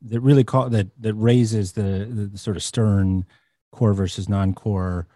[0.03, 3.25] that really call that that raises the, the, the sort of stern
[3.73, 5.07] core versus non-core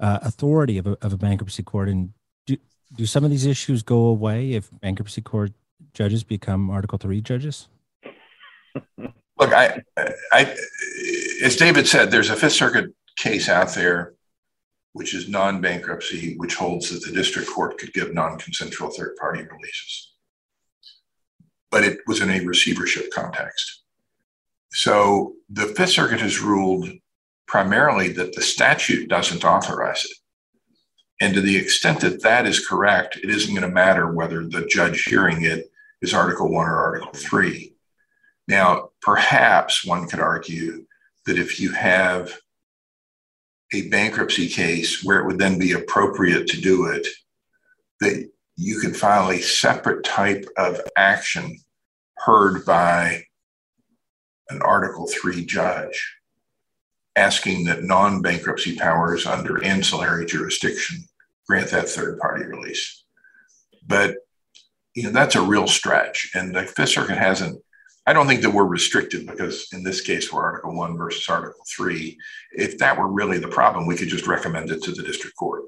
[0.00, 2.12] uh, authority of a, of a bankruptcy court and
[2.46, 2.56] do,
[2.94, 5.52] do some of these issues go away if bankruptcy court
[5.94, 7.68] judges become article 3 judges
[8.98, 9.82] look I,
[10.32, 10.56] I
[11.42, 14.16] as david said there's a fifth circuit case out there
[14.96, 19.14] which is non bankruptcy, which holds that the district court could give non consensual third
[19.16, 20.14] party releases.
[21.70, 23.82] But it was in a receivership context.
[24.72, 26.88] So the Fifth Circuit has ruled
[27.46, 30.16] primarily that the statute doesn't authorize it.
[31.20, 34.66] And to the extent that that is correct, it isn't going to matter whether the
[34.66, 35.70] judge hearing it
[36.02, 37.72] is Article 1 or Article 3.
[38.48, 40.86] Now, perhaps one could argue
[41.24, 42.38] that if you have
[43.72, 47.06] a bankruptcy case where it would then be appropriate to do it,
[48.00, 51.58] that you could file a separate type of action
[52.18, 53.24] heard by
[54.50, 56.15] an Article 3 judge.
[57.16, 60.98] Asking that non bankruptcy powers under ancillary jurisdiction
[61.48, 63.04] grant that third party release.
[63.86, 64.16] But
[64.94, 67.60] you know that's a real stretch, and the Fifth Circuit hasn't.
[68.08, 71.64] I don't think that we're restricted because in this case we're Article One versus Article
[71.74, 72.18] Three.
[72.52, 75.64] If that were really the problem, we could just recommend it to the district court.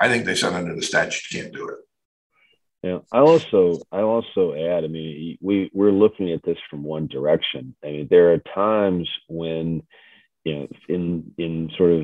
[0.00, 1.78] I think they said under the statute you can't do it.
[2.82, 4.84] Yeah, I also I also add.
[4.84, 7.76] I mean, we we're looking at this from one direction.
[7.84, 9.82] I mean, there are times when
[10.44, 12.00] you know, in in sort of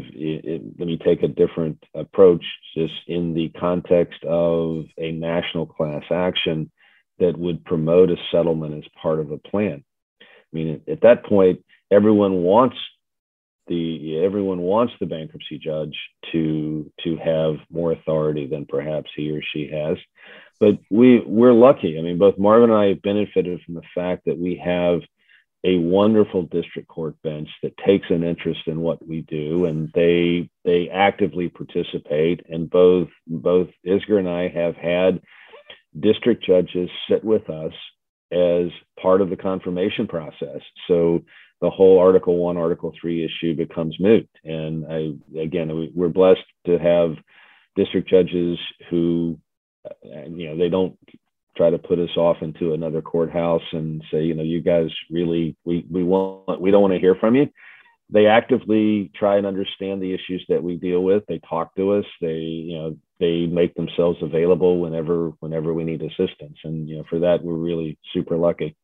[0.79, 2.45] let me take a different approach,
[2.77, 6.71] just in the context of a national class action
[7.19, 9.85] that would promote a settlement as part of a plan.
[10.21, 12.77] I mean, at that point, everyone wants
[13.67, 15.97] the everyone wants the bankruptcy judge
[16.33, 19.99] to to have more authority than perhaps he or she has.
[20.61, 21.99] But we we're lucky.
[21.99, 25.01] I mean, both Marvin and I have benefited from the fact that we have
[25.65, 30.49] a wonderful district court bench that takes an interest in what we do and they
[30.65, 35.21] they actively participate and both both Isgur and I have had
[35.99, 37.73] district judges sit with us
[38.31, 38.69] as
[39.01, 40.61] part of the confirmation process.
[40.87, 41.25] So
[41.61, 44.29] the whole article 1 article 3 issue becomes moot.
[44.45, 47.17] And I again we're blessed to have
[47.75, 48.59] district judges
[48.91, 49.39] who
[50.05, 50.97] you know they don't
[51.59, 55.57] try to put us off into another courthouse and say, you know, you guys really
[55.65, 57.51] we we want we don't want to hear from you.
[58.11, 61.25] They actively try and understand the issues that we deal with.
[61.27, 62.07] They talk to us.
[62.21, 62.39] They
[62.71, 66.59] you know they make themselves available whenever whenever we need assistance.
[66.63, 68.77] And you know for that we're really super lucky.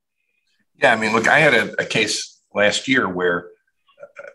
[0.77, 3.51] Yeah, I mean, look, I had a, a case last year where
[4.03, 4.31] uh,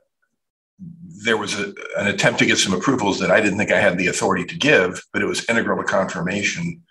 [1.26, 3.98] there was a, an attempt to get some approvals that I didn't think I had
[3.98, 6.82] the authority to give, but it was integral to confirmation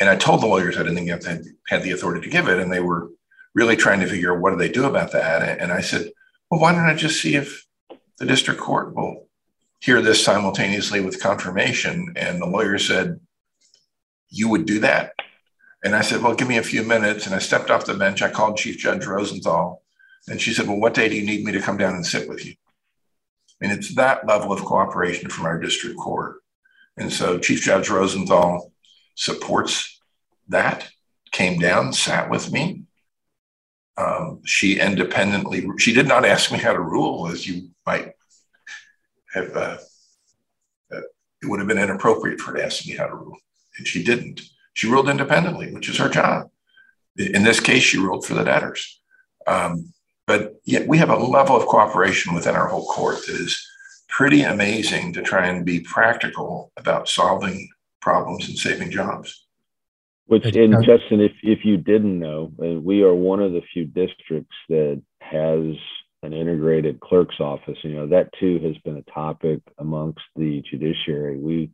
[0.00, 2.48] and I told the lawyers I didn't think I had, had the authority to give
[2.48, 2.58] it.
[2.58, 3.10] And they were
[3.54, 5.60] really trying to figure out what do they do about that.
[5.60, 6.10] And I said,
[6.50, 7.66] well, why don't I just see if
[8.18, 9.28] the district court will
[9.80, 12.14] hear this simultaneously with confirmation?
[12.16, 13.20] And the lawyer said,
[14.30, 15.12] you would do that?
[15.84, 17.26] And I said, well, give me a few minutes.
[17.26, 18.22] And I stepped off the bench.
[18.22, 19.82] I called Chief Judge Rosenthal.
[20.28, 22.28] And she said, well, what day do you need me to come down and sit
[22.28, 22.54] with you?
[23.60, 26.36] And it's that level of cooperation from our district court.
[26.96, 28.69] And so Chief Judge Rosenthal
[29.20, 30.00] supports
[30.48, 30.88] that,
[31.30, 32.84] came down, sat with me.
[33.98, 38.14] Um, she independently, she did not ask me how to rule, as you might
[39.34, 39.76] have, uh,
[40.90, 41.00] uh,
[41.42, 43.36] it would have been inappropriate for her to ask me how to rule.
[43.76, 44.40] And she didn't.
[44.72, 46.48] She ruled independently, which is her job.
[47.18, 49.02] In this case, she ruled for the debtors.
[49.46, 49.92] Um,
[50.26, 53.62] but yet we have a level of cooperation within our whole court that is
[54.08, 57.68] pretty amazing to try and be practical about solving
[58.00, 59.46] problems and saving jobs.
[60.26, 63.84] Which, and Justin, if, if you didn't know, uh, we are one of the few
[63.84, 65.74] districts that has
[66.22, 67.78] an integrated clerk's office.
[67.82, 71.36] You know, that too has been a topic amongst the judiciary.
[71.36, 71.70] We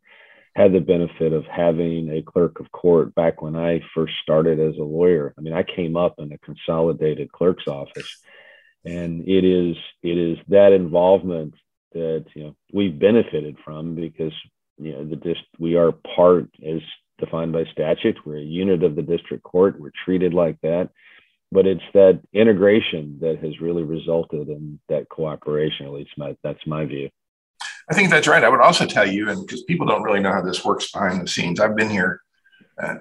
[0.54, 4.78] had the benefit of having a clerk of court back when I first started as
[4.78, 5.34] a lawyer.
[5.36, 8.18] I mean, I came up in a consolidated clerk's office.
[8.86, 11.54] And it is it is that involvement
[11.92, 14.32] that you know we've benefited from because
[14.78, 16.80] you know the dist- we are part as
[17.18, 18.18] defined by statute.
[18.24, 19.80] We're a unit of the district court.
[19.80, 20.90] We're treated like that.
[21.52, 26.66] But it's that integration that has really resulted in that cooperation at least my, that's
[26.66, 27.08] my view.
[27.88, 28.42] I think that's right.
[28.42, 31.22] I would also tell you and because people don't really know how this works behind
[31.22, 32.20] the scenes i've been here
[32.82, 32.96] uh,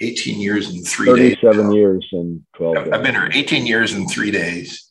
[0.00, 1.38] 18 years and three 37 days.
[1.42, 2.92] 37 years and 12 days.
[2.92, 4.84] i've been here 18 years and three days.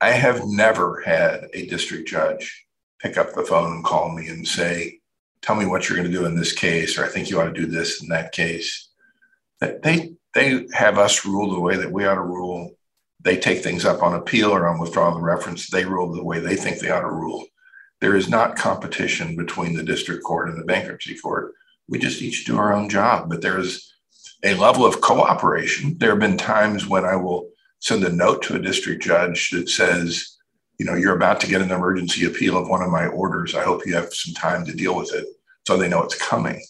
[0.00, 2.66] I have never had a district judge
[3.00, 4.97] pick up the phone and call me and say
[5.42, 7.52] tell me what you're going to do in this case, or I think you ought
[7.52, 8.88] to do this in that case.
[9.60, 12.76] They they have us rule the way that we ought to rule.
[13.20, 15.68] They take things up on appeal or on withdrawal of reference.
[15.68, 17.44] They rule the way they think they ought to rule.
[18.00, 21.54] There is not competition between the district court and the bankruptcy court.
[21.88, 23.92] We just each do our own job, but there is
[24.44, 25.98] a level of cooperation.
[25.98, 29.68] There have been times when I will send a note to a district judge that
[29.68, 30.37] says,
[30.78, 33.54] you know, you're about to get an emergency appeal of one of my orders.
[33.54, 35.26] I hope you have some time to deal with it
[35.66, 36.62] so they know it's coming.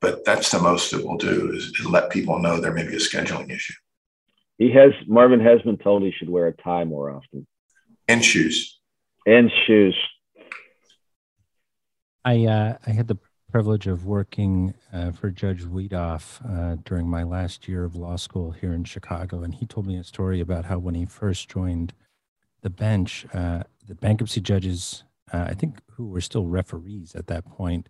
[0.00, 2.96] But that's the most that we'll do is, is let people know there may be
[2.96, 3.74] a scheduling issue.
[4.58, 7.46] He has Marvin has been told he should wear a tie more often.
[8.08, 8.78] And shoes.
[9.26, 9.96] And shoes.
[12.24, 13.18] I uh, I had the
[13.50, 18.52] privilege of working uh, for Judge Wedoff uh, during my last year of law school
[18.52, 21.92] here in Chicago, and he told me a story about how when he first joined
[22.62, 27.44] the bench, uh, the bankruptcy judges, uh, I think who were still referees at that
[27.44, 27.88] point,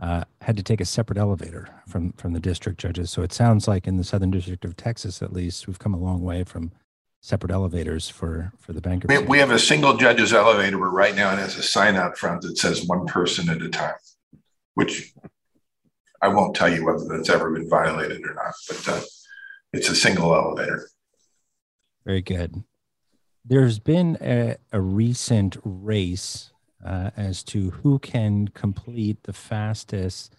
[0.00, 3.10] uh, had to take a separate elevator from from the district judges.
[3.10, 5.98] So it sounds like in the Southern District of Texas, at least, we've come a
[5.98, 6.72] long way from
[7.20, 9.04] separate elevators for for the bank.
[9.08, 12.16] We, we have a single judge's elevator, but right now it has a sign out
[12.16, 13.94] front that says one person at a time,
[14.74, 15.12] which
[16.22, 19.00] I won't tell you whether that's ever been violated or not, but uh,
[19.72, 20.88] it's a single elevator.
[22.06, 22.64] Very good.
[23.44, 26.52] There's been a, a recent race
[26.84, 30.34] uh, as to who can complete the fastest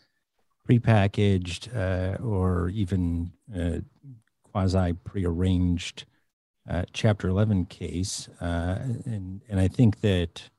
[0.69, 3.79] prepackaged uh, or even uh,
[4.43, 6.05] quasi prearranged
[6.69, 8.29] uh, Chapter 11 case.
[8.39, 10.49] Uh, and, and I think that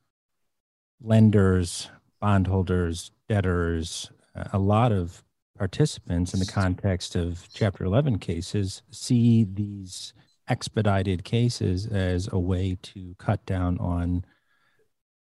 [1.01, 1.89] lenders,
[2.21, 4.11] bondholders, debtors,
[4.53, 5.23] a lot of
[5.57, 10.13] participants in the context of Chapter 11 cases see these
[10.49, 14.25] expedited cases as a way to cut down on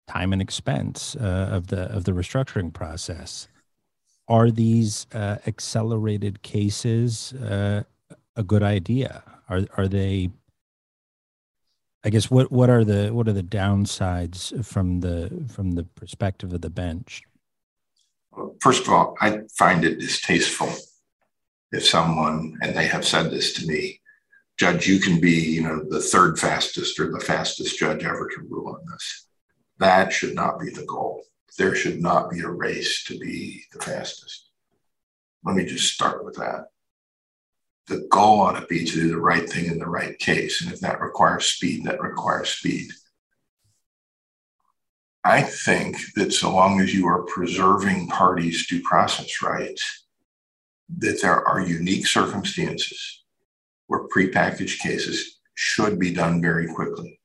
[0.08, 3.48] time and expense uh, of the of the restructuring process.
[4.28, 7.84] Are these uh, accelerated cases uh,
[8.36, 9.24] a good idea?
[9.50, 10.30] Are are they?
[12.04, 16.54] I guess what what are the what are the downsides from the from the perspective
[16.54, 17.24] of the bench?
[18.60, 20.74] First of all, I find it distasteful
[21.72, 24.00] if someone, and they have said this to me,
[24.58, 28.48] Judge, you can be, you know, the third fastest or the fastest judge ever to
[28.48, 29.28] rule on this.
[29.80, 31.24] That should not be the goal.
[31.58, 34.50] There should not be a race to be the fastest.
[35.44, 36.68] Let me just start with that.
[37.88, 40.62] The goal ought to be to do the right thing in the right case.
[40.62, 42.92] And if that requires speed, that requires speed.
[45.26, 50.06] I think that so long as you are preserving parties' due process rights,
[50.98, 53.23] that there are unique circumstances
[53.94, 57.20] where prepackaged cases should be done very quickly.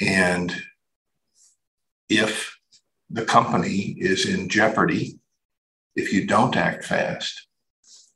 [0.00, 0.54] And
[2.08, 2.56] if
[3.10, 5.18] the company is in jeopardy,
[5.94, 7.46] if you don't act fast,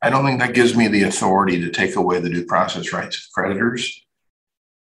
[0.00, 3.18] I don't think that gives me the authority to take away the due process rights
[3.18, 4.06] of creditors,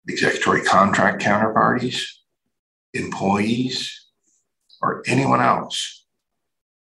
[0.09, 2.05] executory contract counterparties,
[2.92, 4.07] employees,
[4.82, 6.05] or anyone else.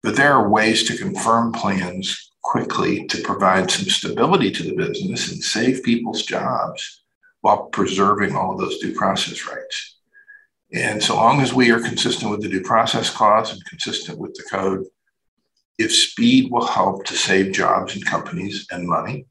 [0.03, 5.33] But there are ways to confirm plans quickly to provide some stability to the business
[5.33, 7.03] and save people's jobs
[7.41, 9.97] while preserving all of those due process rights.
[10.73, 14.35] And so long as we are consistent with the due process clause and consistent with
[14.35, 14.85] the code,
[15.79, 19.27] if speed will help to save jobs and companies and money,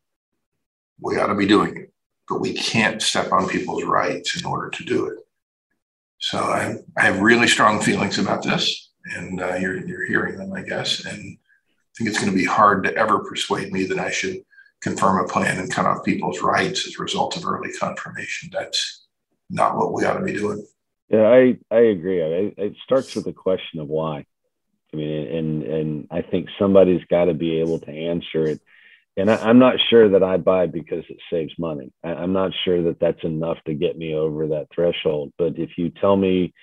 [1.00, 1.94] we ought to be doing it.
[2.28, 5.20] But we can't step on people's rights in order to do it.
[6.20, 10.52] So I, I have really strong feelings about this, and uh, you're, you're hearing them,
[10.54, 11.06] I guess.
[11.06, 11.38] And
[11.98, 14.38] think it's going to be hard to ever persuade me that I should
[14.82, 18.50] confirm a plan and cut off people's rights as a result of early confirmation.
[18.52, 19.08] That's
[19.50, 20.66] not what we ought to be doing.
[21.10, 22.22] Yeah, I, I agree.
[22.22, 24.26] I, it starts with the question of why.
[24.94, 28.62] I mean, and and I think somebody's got to be able to answer it
[29.18, 31.92] and I, am not sure that I buy because it saves money.
[32.04, 35.32] I, I'm not sure that that's enough to get me over that threshold.
[35.38, 36.54] But if you tell me,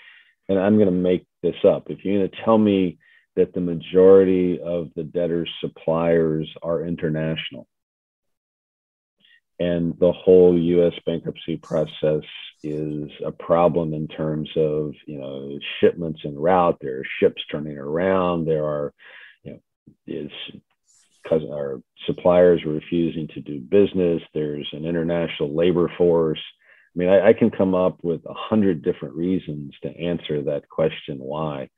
[0.49, 2.99] and I'm going to make this up, if you're going to tell me
[3.37, 7.67] that the majority of the debtors' suppliers are international,
[9.59, 10.93] and the whole U.S.
[11.07, 12.23] bankruptcy process
[12.63, 16.77] is a problem in terms of you know shipments en route.
[16.81, 18.45] There are ships turning around.
[18.45, 18.93] There are
[19.43, 19.61] you know
[20.07, 20.31] is
[21.23, 24.23] because our suppliers are refusing to do business.
[24.35, 26.41] There's an international labor force.
[26.95, 30.69] I mean, I, I can come up with a hundred different reasons to answer that
[30.69, 31.71] question why.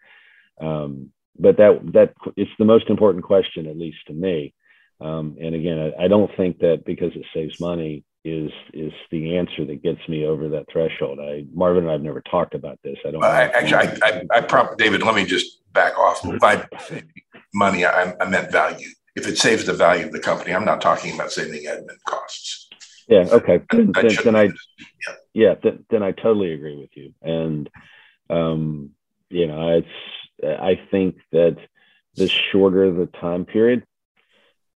[0.61, 4.55] Um, but that that it's the most important question, at least to me.
[5.01, 9.37] Um, and again, I, I, don't think that because it saves money is is the
[9.37, 11.19] answer that gets me over that threshold.
[11.21, 12.97] I Marvin and I've never talked about this.
[13.05, 13.25] I don't.
[13.25, 15.03] I, actually, I, I, I prompt David.
[15.03, 16.23] Let me just back off.
[16.39, 16.67] By
[17.53, 20.81] money, I, I meant value if it saves the value of the company, I'm not
[20.81, 22.69] talking about saving admin costs.
[23.09, 23.27] Yeah.
[23.31, 23.61] Okay.
[23.71, 27.15] Then, then, then I, yeah, yeah then, then I totally agree with you.
[27.23, 27.71] And,
[28.29, 28.91] um,
[29.29, 29.89] you know, it's,
[30.43, 31.57] I think that
[32.17, 33.85] the shorter the time period,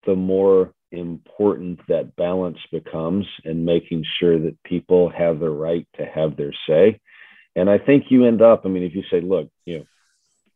[0.05, 6.05] the more important that balance becomes and making sure that people have the right to
[6.05, 6.99] have their say.
[7.55, 9.85] And I think you end up, I mean, if you say, look, you know,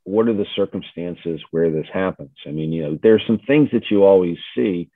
[0.04, 2.36] what are the circumstances where this happens?
[2.46, 4.90] I mean, you know, there's some things that you always see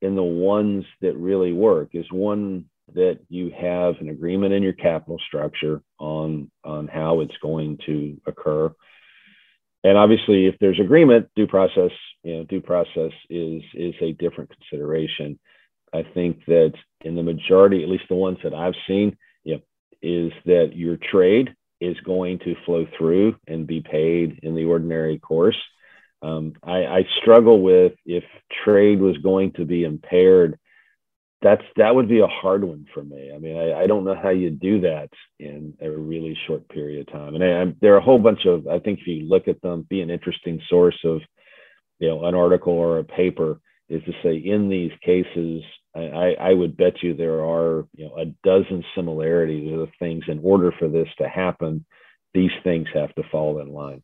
[0.00, 4.72] in the ones that really work is one that you have an agreement in your
[4.72, 8.72] capital structure on on how it's going to occur.
[9.88, 14.50] And obviously, if there's agreement, due process, you know, due process is is a different
[14.50, 15.38] consideration.
[15.94, 19.60] I think that in the majority, at least the ones that I've seen, you know,
[20.02, 25.18] is that your trade is going to flow through and be paid in the ordinary
[25.18, 25.56] course.
[26.20, 28.24] Um, I, I, struggle with if
[28.64, 30.58] trade was going to be impaired
[31.40, 33.30] that's that would be a hard one for me.
[33.34, 35.08] I mean, I, I don't know how you do that
[35.38, 37.36] in a really short period of time.
[37.36, 39.86] And I, there are a whole bunch of I think if you look at them,
[39.88, 41.20] be an interesting source of
[41.98, 45.62] you know an article or a paper is to say in these cases
[45.94, 50.40] I, I would bet you there are you know a dozen similarities of things in
[50.42, 51.84] order for this to happen
[52.34, 54.02] these things have to fall in line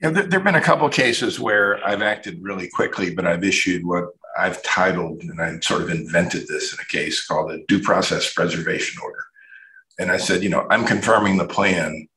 [0.00, 3.84] yeah there, have been a couple cases where i've acted really quickly but i've issued
[3.84, 4.06] what
[4.38, 8.32] i've titled and i sort of invented this in a case called a due process
[8.32, 9.24] preservation order
[9.98, 12.08] and i said you know i'm confirming the plan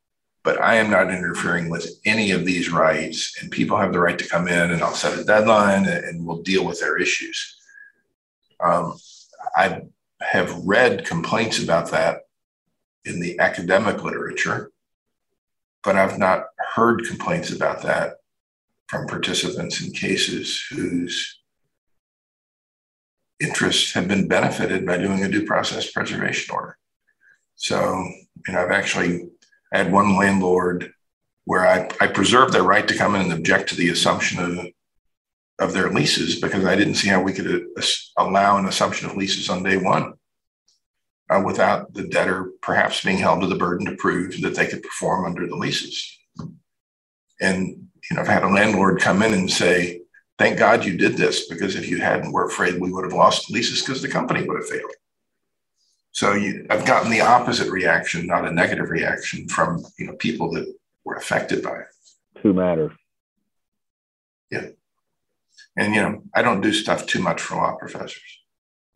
[0.46, 3.36] but I am not interfering with any of these rights.
[3.42, 6.44] And people have the right to come in, and I'll set a deadline, and we'll
[6.44, 7.58] deal with their issues.
[8.64, 8.96] Um,
[9.58, 9.82] I
[10.22, 12.22] have read complaints about that
[13.06, 14.72] in the academic literature,
[15.84, 16.46] but I've not
[16.76, 18.18] heard complaints about that
[18.88, 21.40] from participants in cases whose
[23.40, 26.78] interests have been benefited by doing a due process preservation order.
[27.56, 28.08] So,
[28.48, 29.30] you know, I've actually
[29.74, 30.92] I had one landlord
[31.46, 34.66] where I, I preserved their right to come in and object to the assumption of,
[35.60, 37.82] of their leases because I didn't see how we could uh,
[38.18, 40.14] allow an assumption of leases on day one
[41.30, 44.84] uh, without the debtor perhaps being held to the burden to prove that they could
[44.84, 46.20] perform under the leases.
[47.42, 50.02] And you know, I've had a landlord come in and say,
[50.38, 53.52] "Thank God you did this because if you hadn't, we're afraid we would have lost
[53.52, 54.92] leases because the company would have failed."
[56.12, 60.52] So you, I've gotten the opposite reaction, not a negative reaction from you know people
[60.54, 60.66] that
[61.04, 61.88] were affected by it.
[62.42, 62.94] Who matter?
[64.50, 64.68] Yeah,
[65.76, 68.40] and you know I don't do stuff too much for law professors.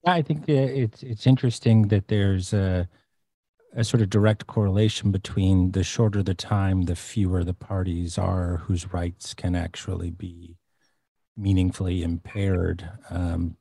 [0.06, 2.88] I think uh, it's it's interesting that there's a
[3.76, 8.64] a sort of direct correlation between the shorter the time, the fewer the parties are
[8.66, 10.56] whose rights can actually be
[11.40, 12.90] meaningfully impaired.
[13.10, 13.56] Um,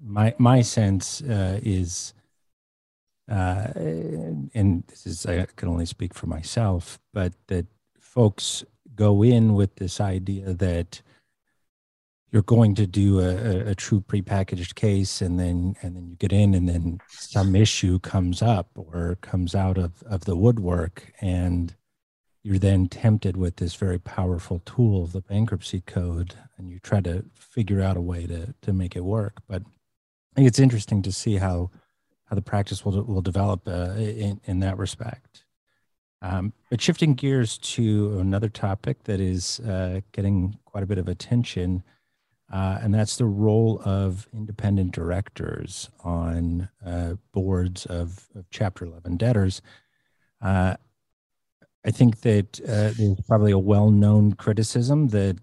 [0.00, 2.14] my my sense uh, is
[3.30, 7.66] uh, and this is I can only speak for myself, but that
[7.98, 8.64] folks
[8.94, 11.02] go in with this idea that
[12.30, 16.32] you're going to do a, a, true prepackaged case and then and then you get
[16.32, 21.76] in and then some issue comes up or comes out of, of the woodwork and
[22.44, 27.00] you're then tempted with this very powerful tool of the bankruptcy code and you try
[27.00, 31.02] to figure out a way to to make it work but i think it's interesting
[31.02, 31.70] to see how
[32.26, 35.44] how the practice will will develop uh, in in that respect.
[36.22, 41.06] Um, but shifting gears to another topic that is uh, getting quite a bit of
[41.06, 41.82] attention,
[42.50, 49.18] uh, and that's the role of independent directors on uh, boards of, of, Chapter 11
[49.18, 49.60] debtors.
[50.40, 50.76] Uh,
[51.86, 55.38] I think that uh, there's probably a well known criticism that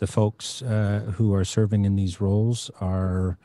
[0.00, 3.38] the folks who are serving in these roles are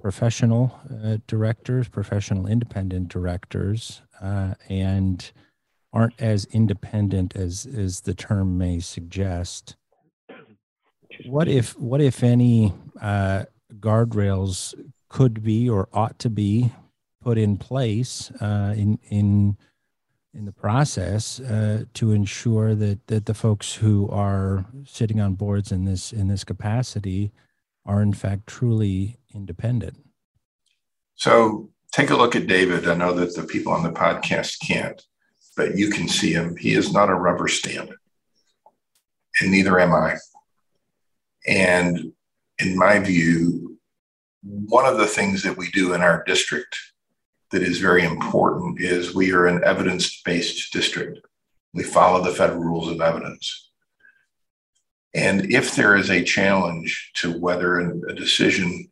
[0.00, 5.32] professional uh, directors, professional independent directors, uh, and
[5.92, 9.76] aren't as independent as as the term may suggest.
[11.24, 13.46] What if what if any uh,
[13.80, 14.74] guardrails
[15.08, 16.72] could be or ought to be
[17.20, 19.56] put in place uh, in in
[20.36, 25.72] in the process uh, to ensure that that the folks who are sitting on boards
[25.72, 27.32] in this in this capacity
[27.86, 29.96] are in fact truly independent.
[31.14, 32.86] So take a look at David.
[32.86, 35.00] I know that the people on the podcast can't,
[35.56, 36.56] but you can see him.
[36.56, 37.90] He is not a rubber stamp,
[39.40, 40.16] and neither am I.
[41.48, 42.12] And
[42.58, 43.78] in my view,
[44.42, 46.76] one of the things that we do in our district
[47.52, 51.20] that is very important is we are an evidence based district.
[51.72, 53.70] We follow the federal rules of evidence.
[55.14, 58.90] And if there is a challenge to whether a decision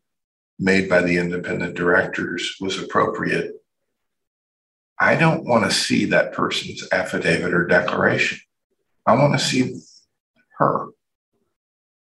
[0.57, 3.53] made by the independent directors was appropriate,
[4.99, 8.39] I don't want to see that person's affidavit or declaration.
[9.05, 9.79] I want to see
[10.57, 10.87] her.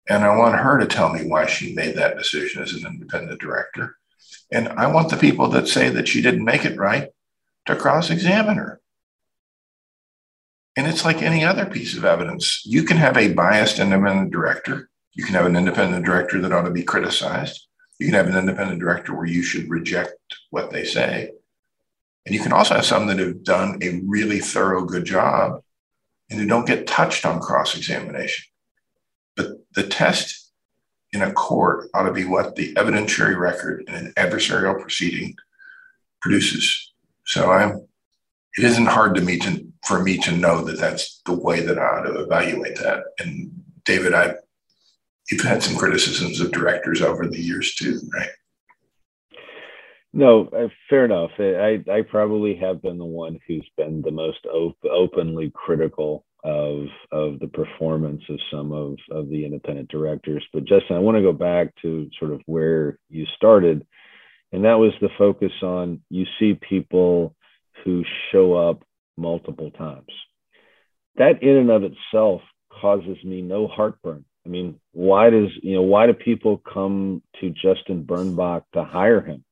[0.09, 3.41] And I want her to tell me why she made that decision as an independent
[3.41, 3.97] director.
[4.53, 7.09] And I want the people that say that she didn't make it right
[7.67, 8.81] to cross examine her.
[10.77, 12.63] And it's like any other piece of evidence.
[12.65, 14.89] You can have a biased independent director.
[15.13, 17.67] You can have an independent director that ought to be criticized.
[17.99, 20.15] You can have an independent director where you should reject
[20.51, 21.33] what they say.
[22.25, 25.63] And you can also have some that have done a really thorough, good job
[26.31, 28.47] and who don't get touched on cross examination.
[29.37, 30.40] But the test
[31.13, 35.35] in a court ought to be what the evidentiary record in an adversarial proceeding
[36.21, 36.93] produces.
[37.27, 37.87] So I'm,
[38.57, 41.79] it isn't hard to me to, for me to know that that's the way that
[41.79, 43.05] I ought to evaluate that.
[43.19, 43.51] And
[43.85, 44.35] David, I
[45.31, 48.29] you've had some criticisms of directors over the years too, right?
[50.13, 51.31] No, uh, fair enough.
[51.39, 56.87] I, I probably have been the one who's been the most op- openly critical of
[57.13, 60.45] of the performance of some of, of the independent directors.
[60.53, 63.87] But Justin, I want to go back to sort of where you started,
[64.53, 67.35] and that was the focus on you see people
[67.85, 68.83] who show up
[69.17, 70.13] multiple times.
[71.17, 72.43] That in and of itself
[72.81, 74.25] causes me no heartburn.
[74.47, 79.21] I mean, why does you know why do people come to Justin Bernbrock to hire
[79.21, 79.45] him?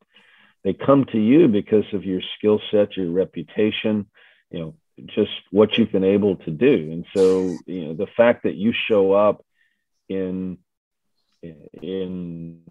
[0.64, 4.06] They come to you because of your skill set, your reputation,
[4.50, 4.74] you know,
[5.06, 6.90] just what you've been able to do.
[6.92, 9.44] And so, you know, the fact that you show up
[10.08, 10.58] in
[11.42, 12.62] in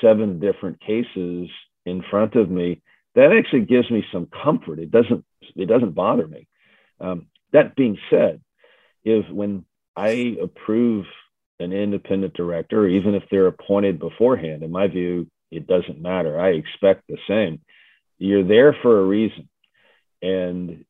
[0.00, 1.48] seven different cases
[1.84, 2.80] in front of me,
[3.14, 4.78] that actually gives me some comfort.
[4.78, 5.24] It doesn't
[5.56, 6.46] it doesn't bother me.
[7.00, 8.40] Um, that being said,
[9.04, 9.64] if when
[9.96, 11.06] I approve
[11.58, 16.40] an independent director, even if they're appointed beforehand, in my view, it doesn't matter.
[16.40, 17.60] I expect the same.
[18.18, 19.48] You're there for a reason.
[20.22, 20.84] And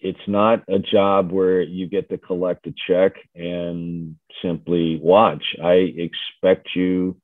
[0.00, 5.42] it's not a job where you get to collect a check and simply watch.
[5.62, 7.16] I expect you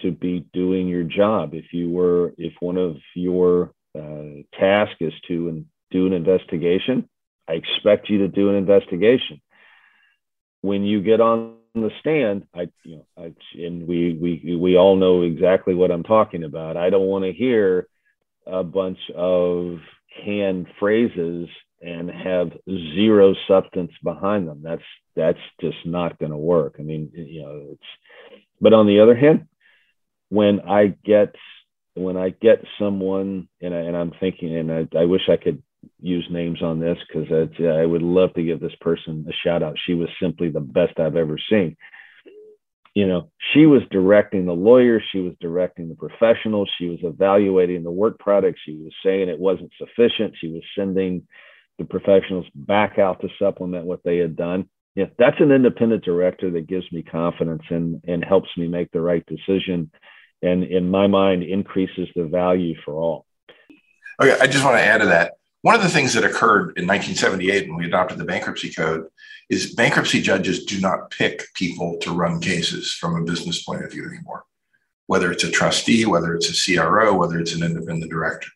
[0.00, 1.54] to be doing your job.
[1.54, 7.08] If you were, if one of your uh, task is to do an investigation,
[7.48, 9.40] I expect you to do an investigation.
[10.60, 14.96] When you get on the stand, I, you know, I, and we, we, we all
[14.96, 16.76] know exactly what I'm talking about.
[16.76, 17.86] I don't want to hear
[18.46, 19.78] a bunch of
[20.24, 21.48] canned phrases
[21.80, 24.60] and have zero substance behind them.
[24.62, 24.82] That's,
[25.14, 26.76] that's just not going to work.
[26.78, 29.46] I mean, you know, it's, but on the other hand,
[30.28, 31.34] when I get,
[31.94, 35.62] when I get someone and, I, and I'm thinking, and I, I wish I could
[36.00, 37.28] use names on this because
[37.60, 39.76] I would love to give this person a shout out.
[39.86, 41.76] She was simply the best I've ever seen.
[42.94, 47.84] You know, she was directing the lawyers, she was directing the professionals, she was evaluating
[47.84, 51.28] the work product, she was saying it wasn't sufficient, she was sending
[51.78, 54.68] the professionals back out to supplement what they had done.
[54.94, 59.00] Yeah, that's an independent director that gives me confidence and and helps me make the
[59.00, 59.90] right decision
[60.42, 63.26] and in my mind increases the value for all.
[64.20, 66.86] Okay, I just want to add to that one of the things that occurred in
[66.86, 69.06] 1978 when we adopted the bankruptcy code
[69.50, 73.90] is bankruptcy judges do not pick people to run cases from a business point of
[73.90, 74.44] view anymore,
[75.06, 78.48] whether it's a trustee, whether it's a CRO, whether it's an independent director.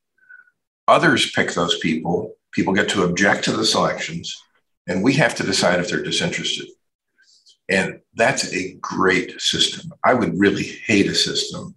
[0.86, 4.36] Others pick those people, people get to object to the selections,
[4.86, 6.68] and we have to decide if they're disinterested.
[7.68, 9.92] And that's a great system.
[10.04, 11.74] I would really hate a system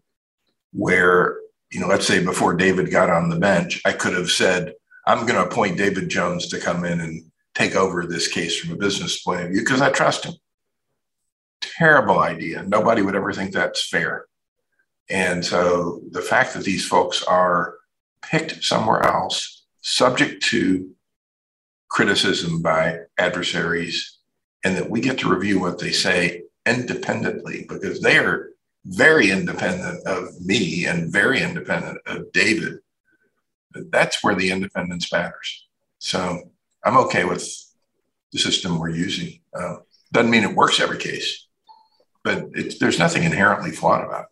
[0.74, 1.38] where,
[1.72, 4.74] you know, let's say before David got on the bench, I could have said,
[5.08, 7.24] I'm going to appoint David Jones to come in and
[7.54, 10.34] take over this case from a business point of view because I trust him.
[11.62, 12.64] Terrible idea.
[12.64, 14.26] Nobody would ever think that's fair.
[15.10, 17.76] And so the fact that these folks are
[18.22, 19.55] picked somewhere else,
[19.86, 20.92] subject to
[21.90, 24.18] criticism by adversaries,
[24.64, 28.50] and that we get to review what they say independently because they are
[28.86, 32.80] very independent of me and very independent of David
[33.92, 35.68] that's where the independence matters.
[36.00, 36.52] So
[36.84, 37.48] I'm okay with
[38.32, 39.40] the system we're using.
[39.58, 39.78] Uh,
[40.12, 41.48] doesn't mean it works every case,
[42.24, 42.46] but
[42.80, 44.28] there's nothing inherently flawed about it.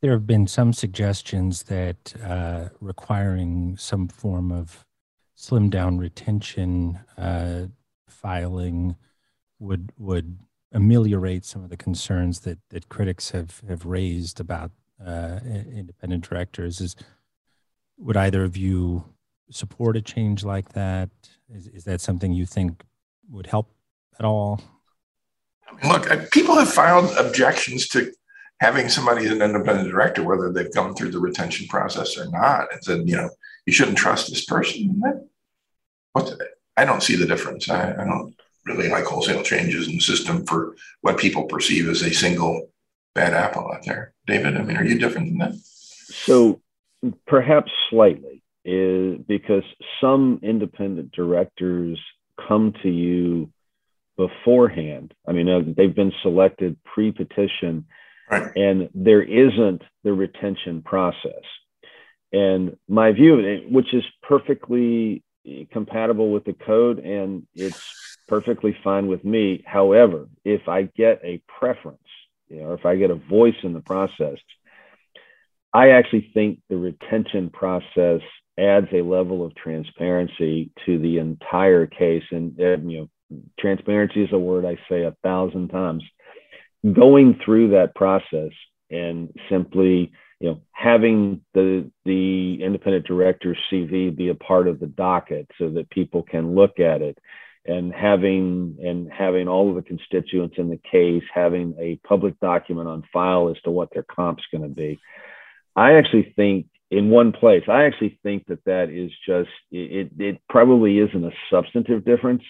[0.00, 4.84] There have been some suggestions that uh, requiring some form of
[5.34, 7.66] slim down retention uh,
[8.08, 8.96] filing
[9.58, 10.38] would would
[10.72, 14.70] ameliorate some of the concerns that that critics have have raised about
[15.04, 16.80] uh, independent directors.
[16.80, 16.94] Is
[17.96, 19.04] would either of you
[19.50, 21.10] support a change like that?
[21.48, 22.82] Is, is that something you think
[23.30, 23.70] would help
[24.18, 24.60] at all?
[25.84, 28.12] Look, people have filed objections to
[28.60, 32.72] having somebody as an independent director, whether they've gone through the retention process or not,
[32.72, 33.30] and said, you know,
[33.66, 35.00] you shouldn't trust this person.
[36.12, 36.32] What?
[36.76, 37.68] I don't see the difference.
[37.68, 38.34] I, I don't
[38.64, 42.70] really like wholesale changes in the system for what people perceive as a single
[43.14, 44.12] bad apple out there.
[44.26, 45.54] David, I mean, are you different than that?
[45.54, 46.60] So
[47.26, 49.62] perhaps slightly is because
[50.00, 51.98] some independent directors
[52.46, 53.50] come to you
[54.16, 55.14] beforehand.
[55.26, 57.86] I mean, uh, they've been selected pre petition,
[58.30, 58.56] right.
[58.56, 61.42] and there isn't the retention process.
[62.32, 65.22] And my view, which is perfectly
[65.72, 67.82] compatible with the code and it's
[68.28, 69.62] perfectly fine with me.
[69.66, 72.02] However, if I get a preference,
[72.48, 74.36] you know, if I get a voice in the process,
[75.72, 78.20] I actually think the retention process
[78.58, 82.24] adds a level of transparency to the entire case.
[82.30, 86.04] And you know, transparency is a word I say a thousand times.
[86.84, 88.52] Going through that process
[88.90, 94.86] and simply you know, having the the independent director's CV be a part of the
[94.86, 97.18] docket so that people can look at it,
[97.66, 102.88] and having and having all of the constituents in the case, having a public document
[102.88, 104.98] on file as to what their comp's going to be.
[105.74, 110.12] I actually think in one place, I actually think that that is just it.
[110.18, 112.44] It probably isn't a substantive difference,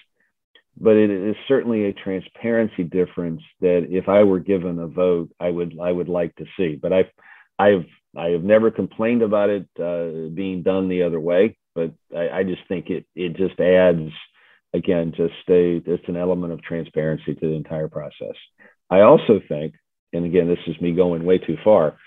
[0.79, 5.49] but it is certainly a transparency difference that if I were given a vote, I
[5.49, 6.79] would I would like to see.
[6.81, 7.09] But I've
[7.57, 7.85] I've
[8.17, 12.43] I have never complained about it uh, being done the other way, but I, I,
[12.43, 14.11] just think it it just adds
[14.73, 18.35] again just a it's an element of transparency to the entire process.
[18.89, 19.75] I also think,
[20.13, 21.97] and again, this is me going way too far,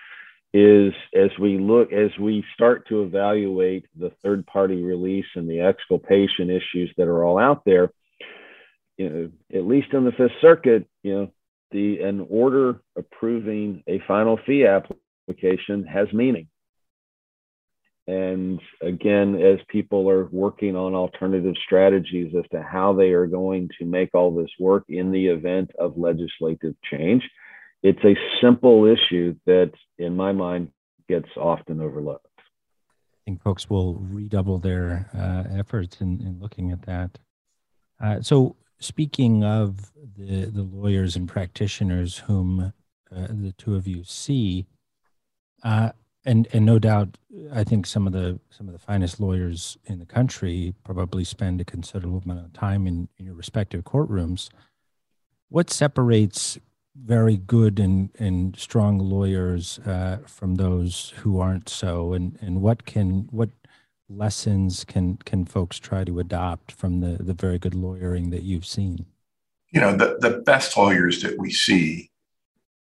[0.53, 5.61] is as we look as we start to evaluate the third party release and the
[5.61, 7.91] exculpation issues that are all out there,
[9.03, 11.33] you know, at least in the Fifth Circuit, you know,
[11.71, 16.49] the an order approving a final fee application has meaning.
[18.07, 23.71] And again, as people are working on alternative strategies as to how they are going
[23.79, 27.23] to make all this work in the event of legislative change,
[27.83, 30.69] it's a simple issue that, in my mind,
[31.09, 32.27] gets often overlooked.
[32.89, 37.19] I think folks will redouble their uh, efforts in, in, looking at that.
[38.01, 42.73] Uh, so, speaking of the, the lawyers and practitioners whom
[43.15, 44.67] uh, the two of you see,
[45.63, 45.91] uh,
[46.25, 47.19] and and no doubt,
[47.53, 51.61] I think some of the some of the finest lawyers in the country probably spend
[51.61, 54.49] a considerable amount of time in, in your respective courtrooms.
[55.49, 56.59] What separates
[56.95, 62.85] very good and, and strong lawyers uh, from those who aren't so, and, and what
[62.85, 63.51] can what
[64.17, 68.67] lessons can can folks try to adopt from the the very good lawyering that you've
[68.67, 69.07] seen?
[69.71, 72.11] You know, the the best lawyers that we see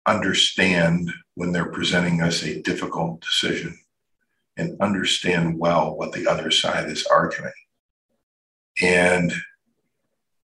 [0.07, 3.79] understand when they're presenting us a difficult decision
[4.57, 7.53] and understand well what the other side is arguing.
[8.83, 9.33] And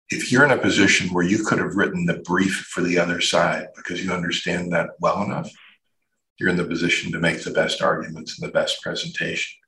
[0.09, 3.21] if you're in a position where you could have written the brief for the other
[3.21, 5.49] side because you understand that well enough,
[6.37, 9.60] you're in the position to make the best arguments and the best presentation.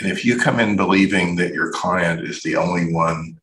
[0.00, 3.40] And if you come in believing that your client is the only one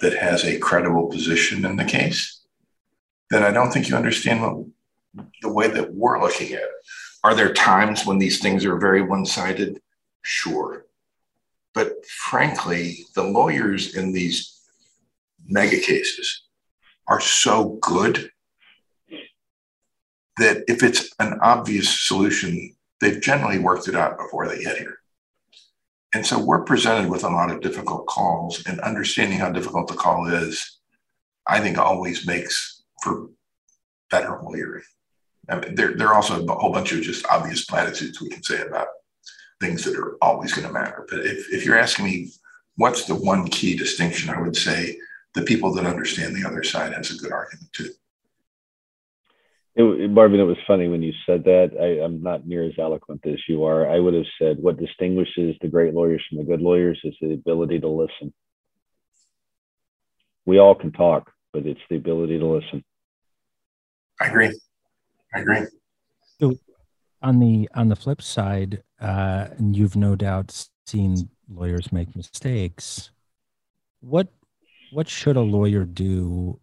[0.00, 2.42] that has a credible position in the case,
[3.30, 6.70] then I don't think you understand what, the way that we're looking at it.
[7.24, 9.80] Are there times when these things are very one sided?
[10.22, 10.86] Sure.
[11.74, 14.60] But frankly, the lawyers in these
[15.44, 16.42] mega cases
[17.08, 18.30] are so good
[20.38, 24.98] that if it's an obvious solution, they've generally worked it out before they get here.
[26.16, 29.92] And so we're presented with a lot of difficult calls, and understanding how difficult the
[29.92, 30.80] call is,
[31.46, 33.28] I think always makes for
[34.10, 34.84] better lawyering.
[35.50, 38.42] I mean, there, there are also a whole bunch of just obvious platitudes we can
[38.42, 38.88] say about
[39.60, 41.06] things that are always going to matter.
[41.10, 42.30] But if, if you're asking me
[42.76, 44.98] what's the one key distinction, I would say
[45.34, 47.90] the people that understand the other side has a good argument too.
[49.78, 51.72] It, Marvin, it was funny when you said that.
[51.78, 53.88] I, I'm not near as eloquent as you are.
[53.88, 57.34] I would have said what distinguishes the great lawyers from the good lawyers is the
[57.34, 58.32] ability to listen.
[60.46, 62.82] We all can talk, but it's the ability to listen.
[64.18, 64.58] I agree.
[65.34, 65.66] I agree.
[66.40, 66.54] So
[67.20, 73.10] on the on the flip side, uh, and you've no doubt seen lawyers make mistakes.
[74.00, 74.28] What
[74.90, 76.60] what should a lawyer do?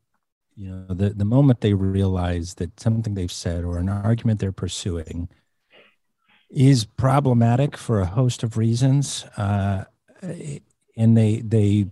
[0.56, 4.52] You know, the, the moment they realize that something they've said or an argument they're
[4.52, 5.30] pursuing
[6.50, 9.86] is problematic for a host of reasons, uh,
[10.22, 11.88] and they they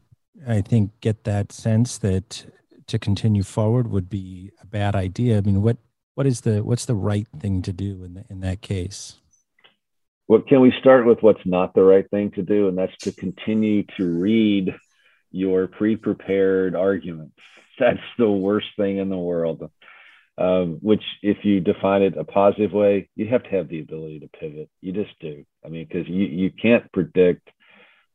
[0.47, 2.45] I think get that sense that
[2.87, 5.37] to continue forward would be a bad idea.
[5.37, 5.77] I mean, what
[6.13, 9.17] what is the what's the right thing to do in the, in that case?
[10.27, 13.11] Well, can we start with what's not the right thing to do, and that's to
[13.11, 14.73] continue to read
[15.31, 17.35] your pre-prepared arguments.
[17.81, 19.69] That's the worst thing in the world.
[20.37, 24.19] Um, which, if you define it a positive way, you have to have the ability
[24.19, 24.69] to pivot.
[24.79, 25.43] You just do.
[25.65, 27.49] I mean, because you you can't predict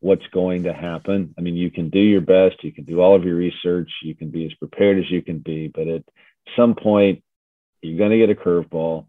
[0.01, 1.35] what's going to happen.
[1.37, 4.15] I mean, you can do your best, you can do all of your research, you
[4.15, 6.05] can be as prepared as you can be, but at
[6.57, 7.23] some point,
[7.83, 9.07] you're going to get a curveball.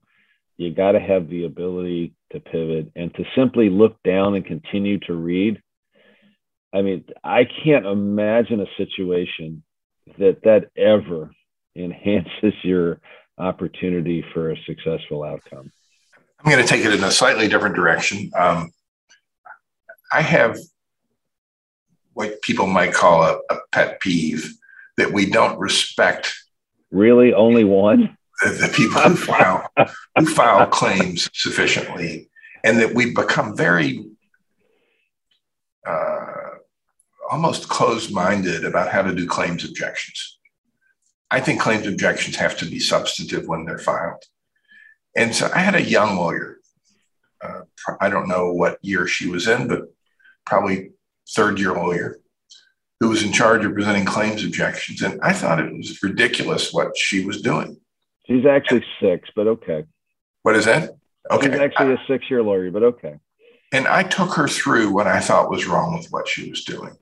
[0.58, 4.98] You got to have the ability to pivot and to simply look down and continue
[5.02, 5.62] to read.
[6.74, 9.64] I mean, I can't imagine a situation
[10.18, 11.32] that that ever
[11.76, 13.00] enhances your
[13.38, 15.72] opportunity for a successful outcome.
[16.40, 18.32] I'm going to take it in a slightly different direction.
[18.38, 18.72] Um,
[20.12, 20.58] I have
[22.14, 24.54] what people might call a, a pet peeve
[24.98, 26.34] that we don't respect.
[26.92, 28.18] Really, only one?
[28.42, 29.70] the, the people who file
[30.18, 32.30] who file claims sufficiently,
[32.64, 34.06] and that we become very
[35.86, 36.24] uh,
[37.30, 40.38] almost closed-minded about how to do claims objections.
[41.30, 44.24] I think claims objections have to be substantive when they're filed.
[45.16, 46.60] And so I had a young lawyer.
[47.44, 47.62] Uh,
[48.00, 49.84] I don't know what year she was in, but
[50.46, 50.92] probably
[51.30, 52.20] third year lawyer
[53.00, 55.02] who was in charge of presenting claims objections.
[55.02, 57.80] And I thought it was ridiculous what she was doing.
[58.26, 59.86] She's actually six, but okay.
[60.44, 60.96] What is that?
[61.30, 61.52] Okay.
[61.52, 63.16] She's actually a six year lawyer, but okay.
[63.74, 66.94] And I took her through what I thought was wrong with what she was doing.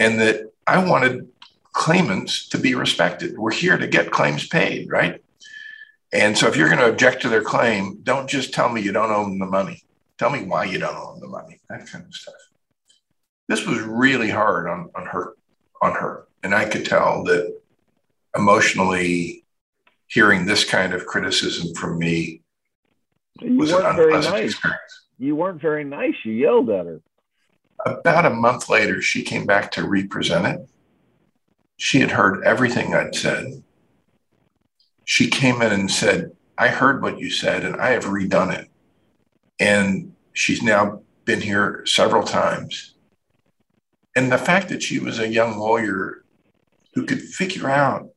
[0.00, 1.28] And that I wanted
[1.72, 3.38] claimants to be respected.
[3.38, 5.22] We're here to get claims paid, right?
[6.12, 8.90] And so if you're going to object to their claim, don't just tell me you
[8.90, 9.84] don't them the money.
[10.18, 12.34] Tell me why you don't them the money, that kind of stuff
[13.50, 15.34] this was really hard on, on her
[15.82, 17.52] on her and i could tell that
[18.36, 19.44] emotionally
[20.06, 22.42] hearing this kind of criticism from me
[23.40, 24.50] you was an unpleasant nice.
[24.52, 27.02] experience you weren't very nice you yelled at her
[27.86, 30.68] about a month later she came back to represent it.
[31.76, 33.62] She had heard everything i'd said.
[35.04, 38.68] She came in and said i heard what you said and i have redone it.
[39.58, 42.94] And she's now been here several times.
[44.16, 46.24] And the fact that she was a young lawyer
[46.94, 48.10] who could figure out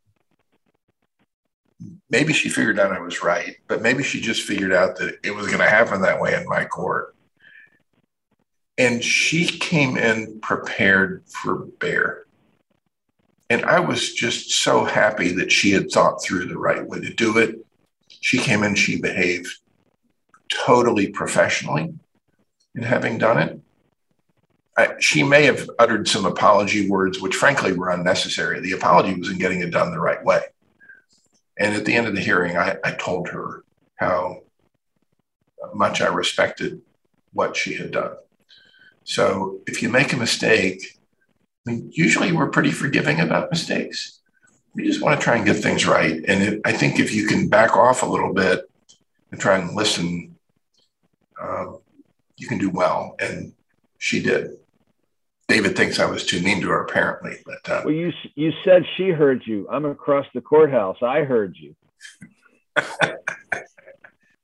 [2.09, 5.35] maybe she figured out I was right, but maybe she just figured out that it
[5.35, 7.12] was going to happen that way in my court.
[8.77, 12.25] And she came in prepared for bear.
[13.49, 17.13] And I was just so happy that she had thought through the right way to
[17.13, 17.63] do it.
[18.09, 19.47] She came in, she behaved
[20.49, 21.93] totally professionally
[22.75, 23.59] in having done it.
[24.75, 28.59] I, she may have uttered some apology words, which frankly were unnecessary.
[28.59, 30.41] The apology was in getting it done the right way.
[31.57, 33.63] And at the end of the hearing, I, I told her
[33.95, 34.41] how
[35.75, 36.81] much I respected
[37.33, 38.15] what she had done.
[39.03, 40.99] So if you make a mistake,
[41.67, 44.19] I mean, usually we're pretty forgiving about mistakes.
[44.75, 46.23] We just want to try and get things right.
[46.27, 48.69] And it, I think if you can back off a little bit
[49.31, 50.35] and try and listen,
[51.41, 51.79] um,
[52.37, 53.15] you can do well.
[53.19, 53.53] And
[53.97, 54.57] she did.
[55.47, 57.37] David thinks I was too mean to her, apparently.
[57.45, 59.67] But uh, well, you you said she heard you.
[59.69, 60.97] I'm across the courthouse.
[61.01, 61.75] I heard you.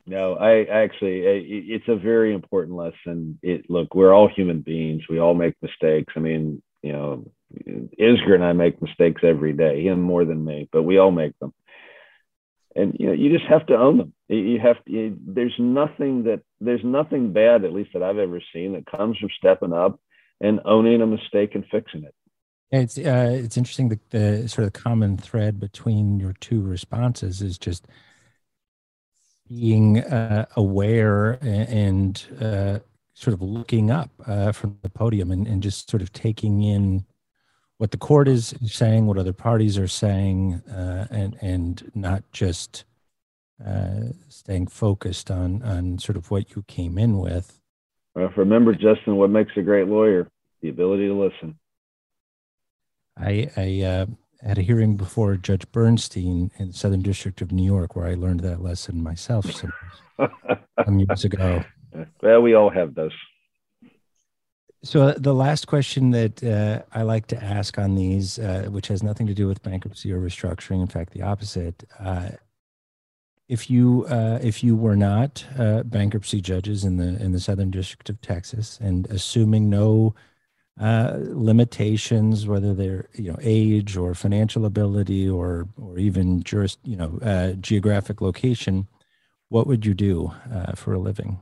[0.09, 3.37] no, I actually, it's a very important lesson.
[3.43, 5.03] It look, we're all human beings.
[5.07, 6.13] We all make mistakes.
[6.17, 7.31] I mean, you know,
[7.99, 9.83] Isgur and I make mistakes every day.
[9.83, 11.53] Him more than me, but we all make them.
[12.75, 14.13] And you know, you just have to own them.
[14.27, 14.91] You have to.
[14.91, 19.17] You, there's nothing that there's nothing bad, at least that I've ever seen, that comes
[19.19, 19.99] from stepping up
[20.41, 22.15] and owning a mistake and fixing it.
[22.71, 27.59] It's uh, it's interesting that the sort of common thread between your two responses is
[27.59, 27.87] just
[29.49, 32.79] being uh, aware and uh,
[33.13, 37.05] sort of looking up uh, from the podium and, and just sort of taking in
[37.77, 42.83] what the court is saying, what other parties are saying, uh, and and not just
[43.65, 47.59] uh, staying focused on on sort of what you came in with.
[48.15, 50.27] Remember, Justin, what makes a great lawyer?
[50.61, 51.57] The ability to listen.
[53.17, 54.07] I, I
[54.41, 58.13] had a hearing before Judge Bernstein in the Southern District of New York where I
[58.13, 59.73] learned that lesson myself some,
[60.85, 61.63] some years ago.
[62.21, 63.13] Well, we all have those.
[64.81, 68.87] So uh, the last question that uh, I like to ask on these, uh, which
[68.87, 72.29] has nothing to do with bankruptcy or restructuring, in fact, the opposite, uh,
[73.49, 77.71] if you uh, if you were not uh, bankruptcy judges in the in the Southern
[77.71, 80.13] District of Texas, and assuming no
[80.79, 86.95] uh, limitations, whether they're you know age or financial ability or or even just you
[86.95, 88.87] know uh, geographic location,
[89.49, 91.39] what would you do uh, for a living?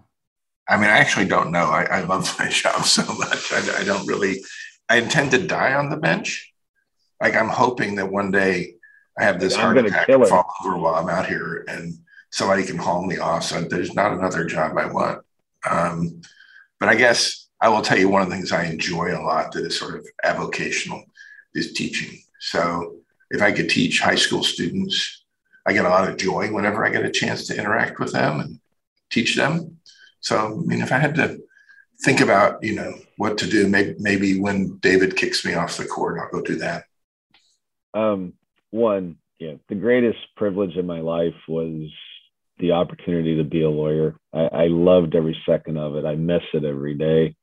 [0.70, 1.66] I mean, I actually don't know.
[1.66, 3.54] I, I love my job so much.
[3.54, 4.44] I, I don't really.
[4.90, 6.52] I intend to die on the bench.
[7.22, 8.76] Like I'm hoping that one day
[9.20, 11.94] I have this heart attack and fall over while I'm out here, and
[12.32, 13.44] somebody can haul me off.
[13.44, 15.22] So there's not another job I want.
[15.70, 16.22] Um,
[16.80, 19.51] but I guess I will tell you one of the things I enjoy a lot
[19.53, 21.03] that is sort of avocational
[21.53, 22.20] is teaching.
[22.39, 22.97] So
[23.32, 25.26] if I could teach high school students,
[25.66, 28.39] I get a lot of joy whenever I get a chance to interact with them
[28.39, 28.60] and
[29.10, 29.78] teach them.
[30.22, 31.39] So I mean, if I had to
[32.03, 35.86] think about you know what to do, maybe maybe when David kicks me off the
[35.86, 36.86] court, I'll go do that.
[37.93, 38.34] Um,
[38.70, 41.89] one, yeah, the greatest privilege in my life was
[42.60, 44.16] the opportunity to be a lawyer.
[44.34, 46.05] I, I loved every second of it.
[46.05, 47.36] I miss it every day.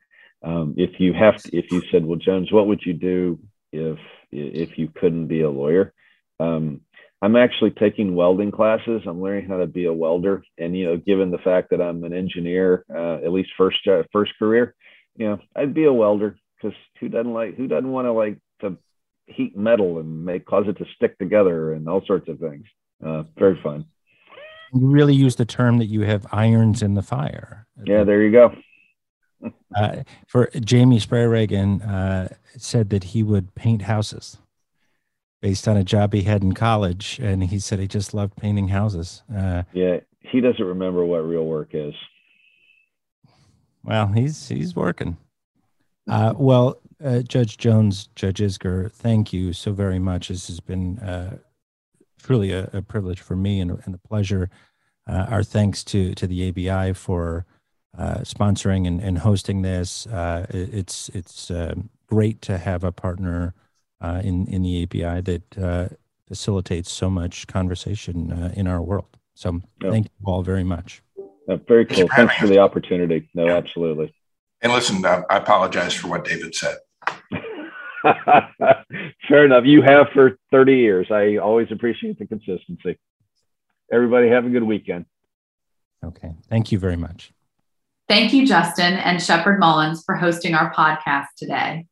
[0.45, 3.39] Um, if you have, to, if you said, "Well, Jones, what would you do
[3.73, 3.99] if
[4.31, 5.93] if you couldn't be a lawyer?"
[6.39, 6.83] Um,
[7.23, 9.03] I'm actually taking welding classes.
[9.07, 12.05] I'm learning how to be a welder, and you know, given the fact that I'm
[12.05, 14.75] an engineer, uh, at least first uh, first career,
[15.17, 18.39] you know, I'd be a welder because who doesn't like who doesn't want to like
[18.61, 18.77] to
[19.27, 22.67] heat metal and make cause it to stick together and all sorts of things.
[23.05, 23.87] Uh, very fun.
[24.75, 27.67] You really use the term that you have irons in the fire.
[27.85, 28.55] Yeah, there you go.
[29.77, 34.39] uh, for Jamie Sprayregen uh, said that he would paint houses
[35.45, 38.69] based on a job he had in college, and he said he just loved painting
[38.69, 39.23] houses.
[39.35, 41.95] Uh, yeah, he doesn't remember what real work is.
[43.83, 45.19] Well, he's he's working.
[46.09, 50.29] Uh, well, uh, Judge Jones, Judge Isgur, thank you so very much.
[50.29, 51.37] This has been uh,
[52.19, 54.51] truly a, a, privilege for me and, and a pleasure.
[55.07, 57.45] Uh, our thanks to to the ABI for
[57.99, 60.07] uh, sponsoring and, and hosting this.
[60.07, 61.51] Uh, it's it's
[62.07, 63.55] great to have a partner
[64.01, 65.89] uh, in in the ABI that uh,
[66.29, 69.17] facilitates so much conversation uh, in our world.
[69.35, 69.93] So yep.
[69.93, 71.03] thank you all very much.
[71.67, 72.09] very cool.
[72.09, 73.29] Thanks for the opportunity.
[73.35, 73.57] No, yeah.
[73.57, 74.15] absolutely.
[74.61, 76.77] And listen, I apologize for what David said.
[79.29, 79.65] Fair enough.
[79.65, 81.07] You have for 30 years.
[81.11, 82.99] I always appreciate the consistency.
[83.93, 85.07] Everybody have a good weekend.
[86.05, 86.35] Okay.
[86.49, 87.33] Thank you very much.
[88.09, 91.87] Thank you, Justin and Sheppard Mullin's, for hosting our podcast today.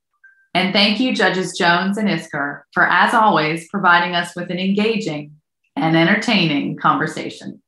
[0.55, 5.33] And thank you, Judges Jones and Isgur, for, as always, providing us with an engaging
[5.77, 7.63] and entertaining conversation.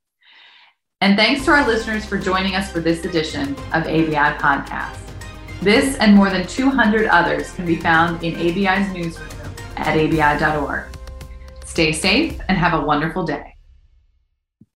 [1.01, 4.99] And thanks to our listeners for joining us for this edition of ABI Podcast.
[5.63, 9.29] This and more than 200 others can be found in ABI's newsroom
[9.77, 10.85] at abi.org.
[11.65, 13.54] Stay safe and have a wonderful day.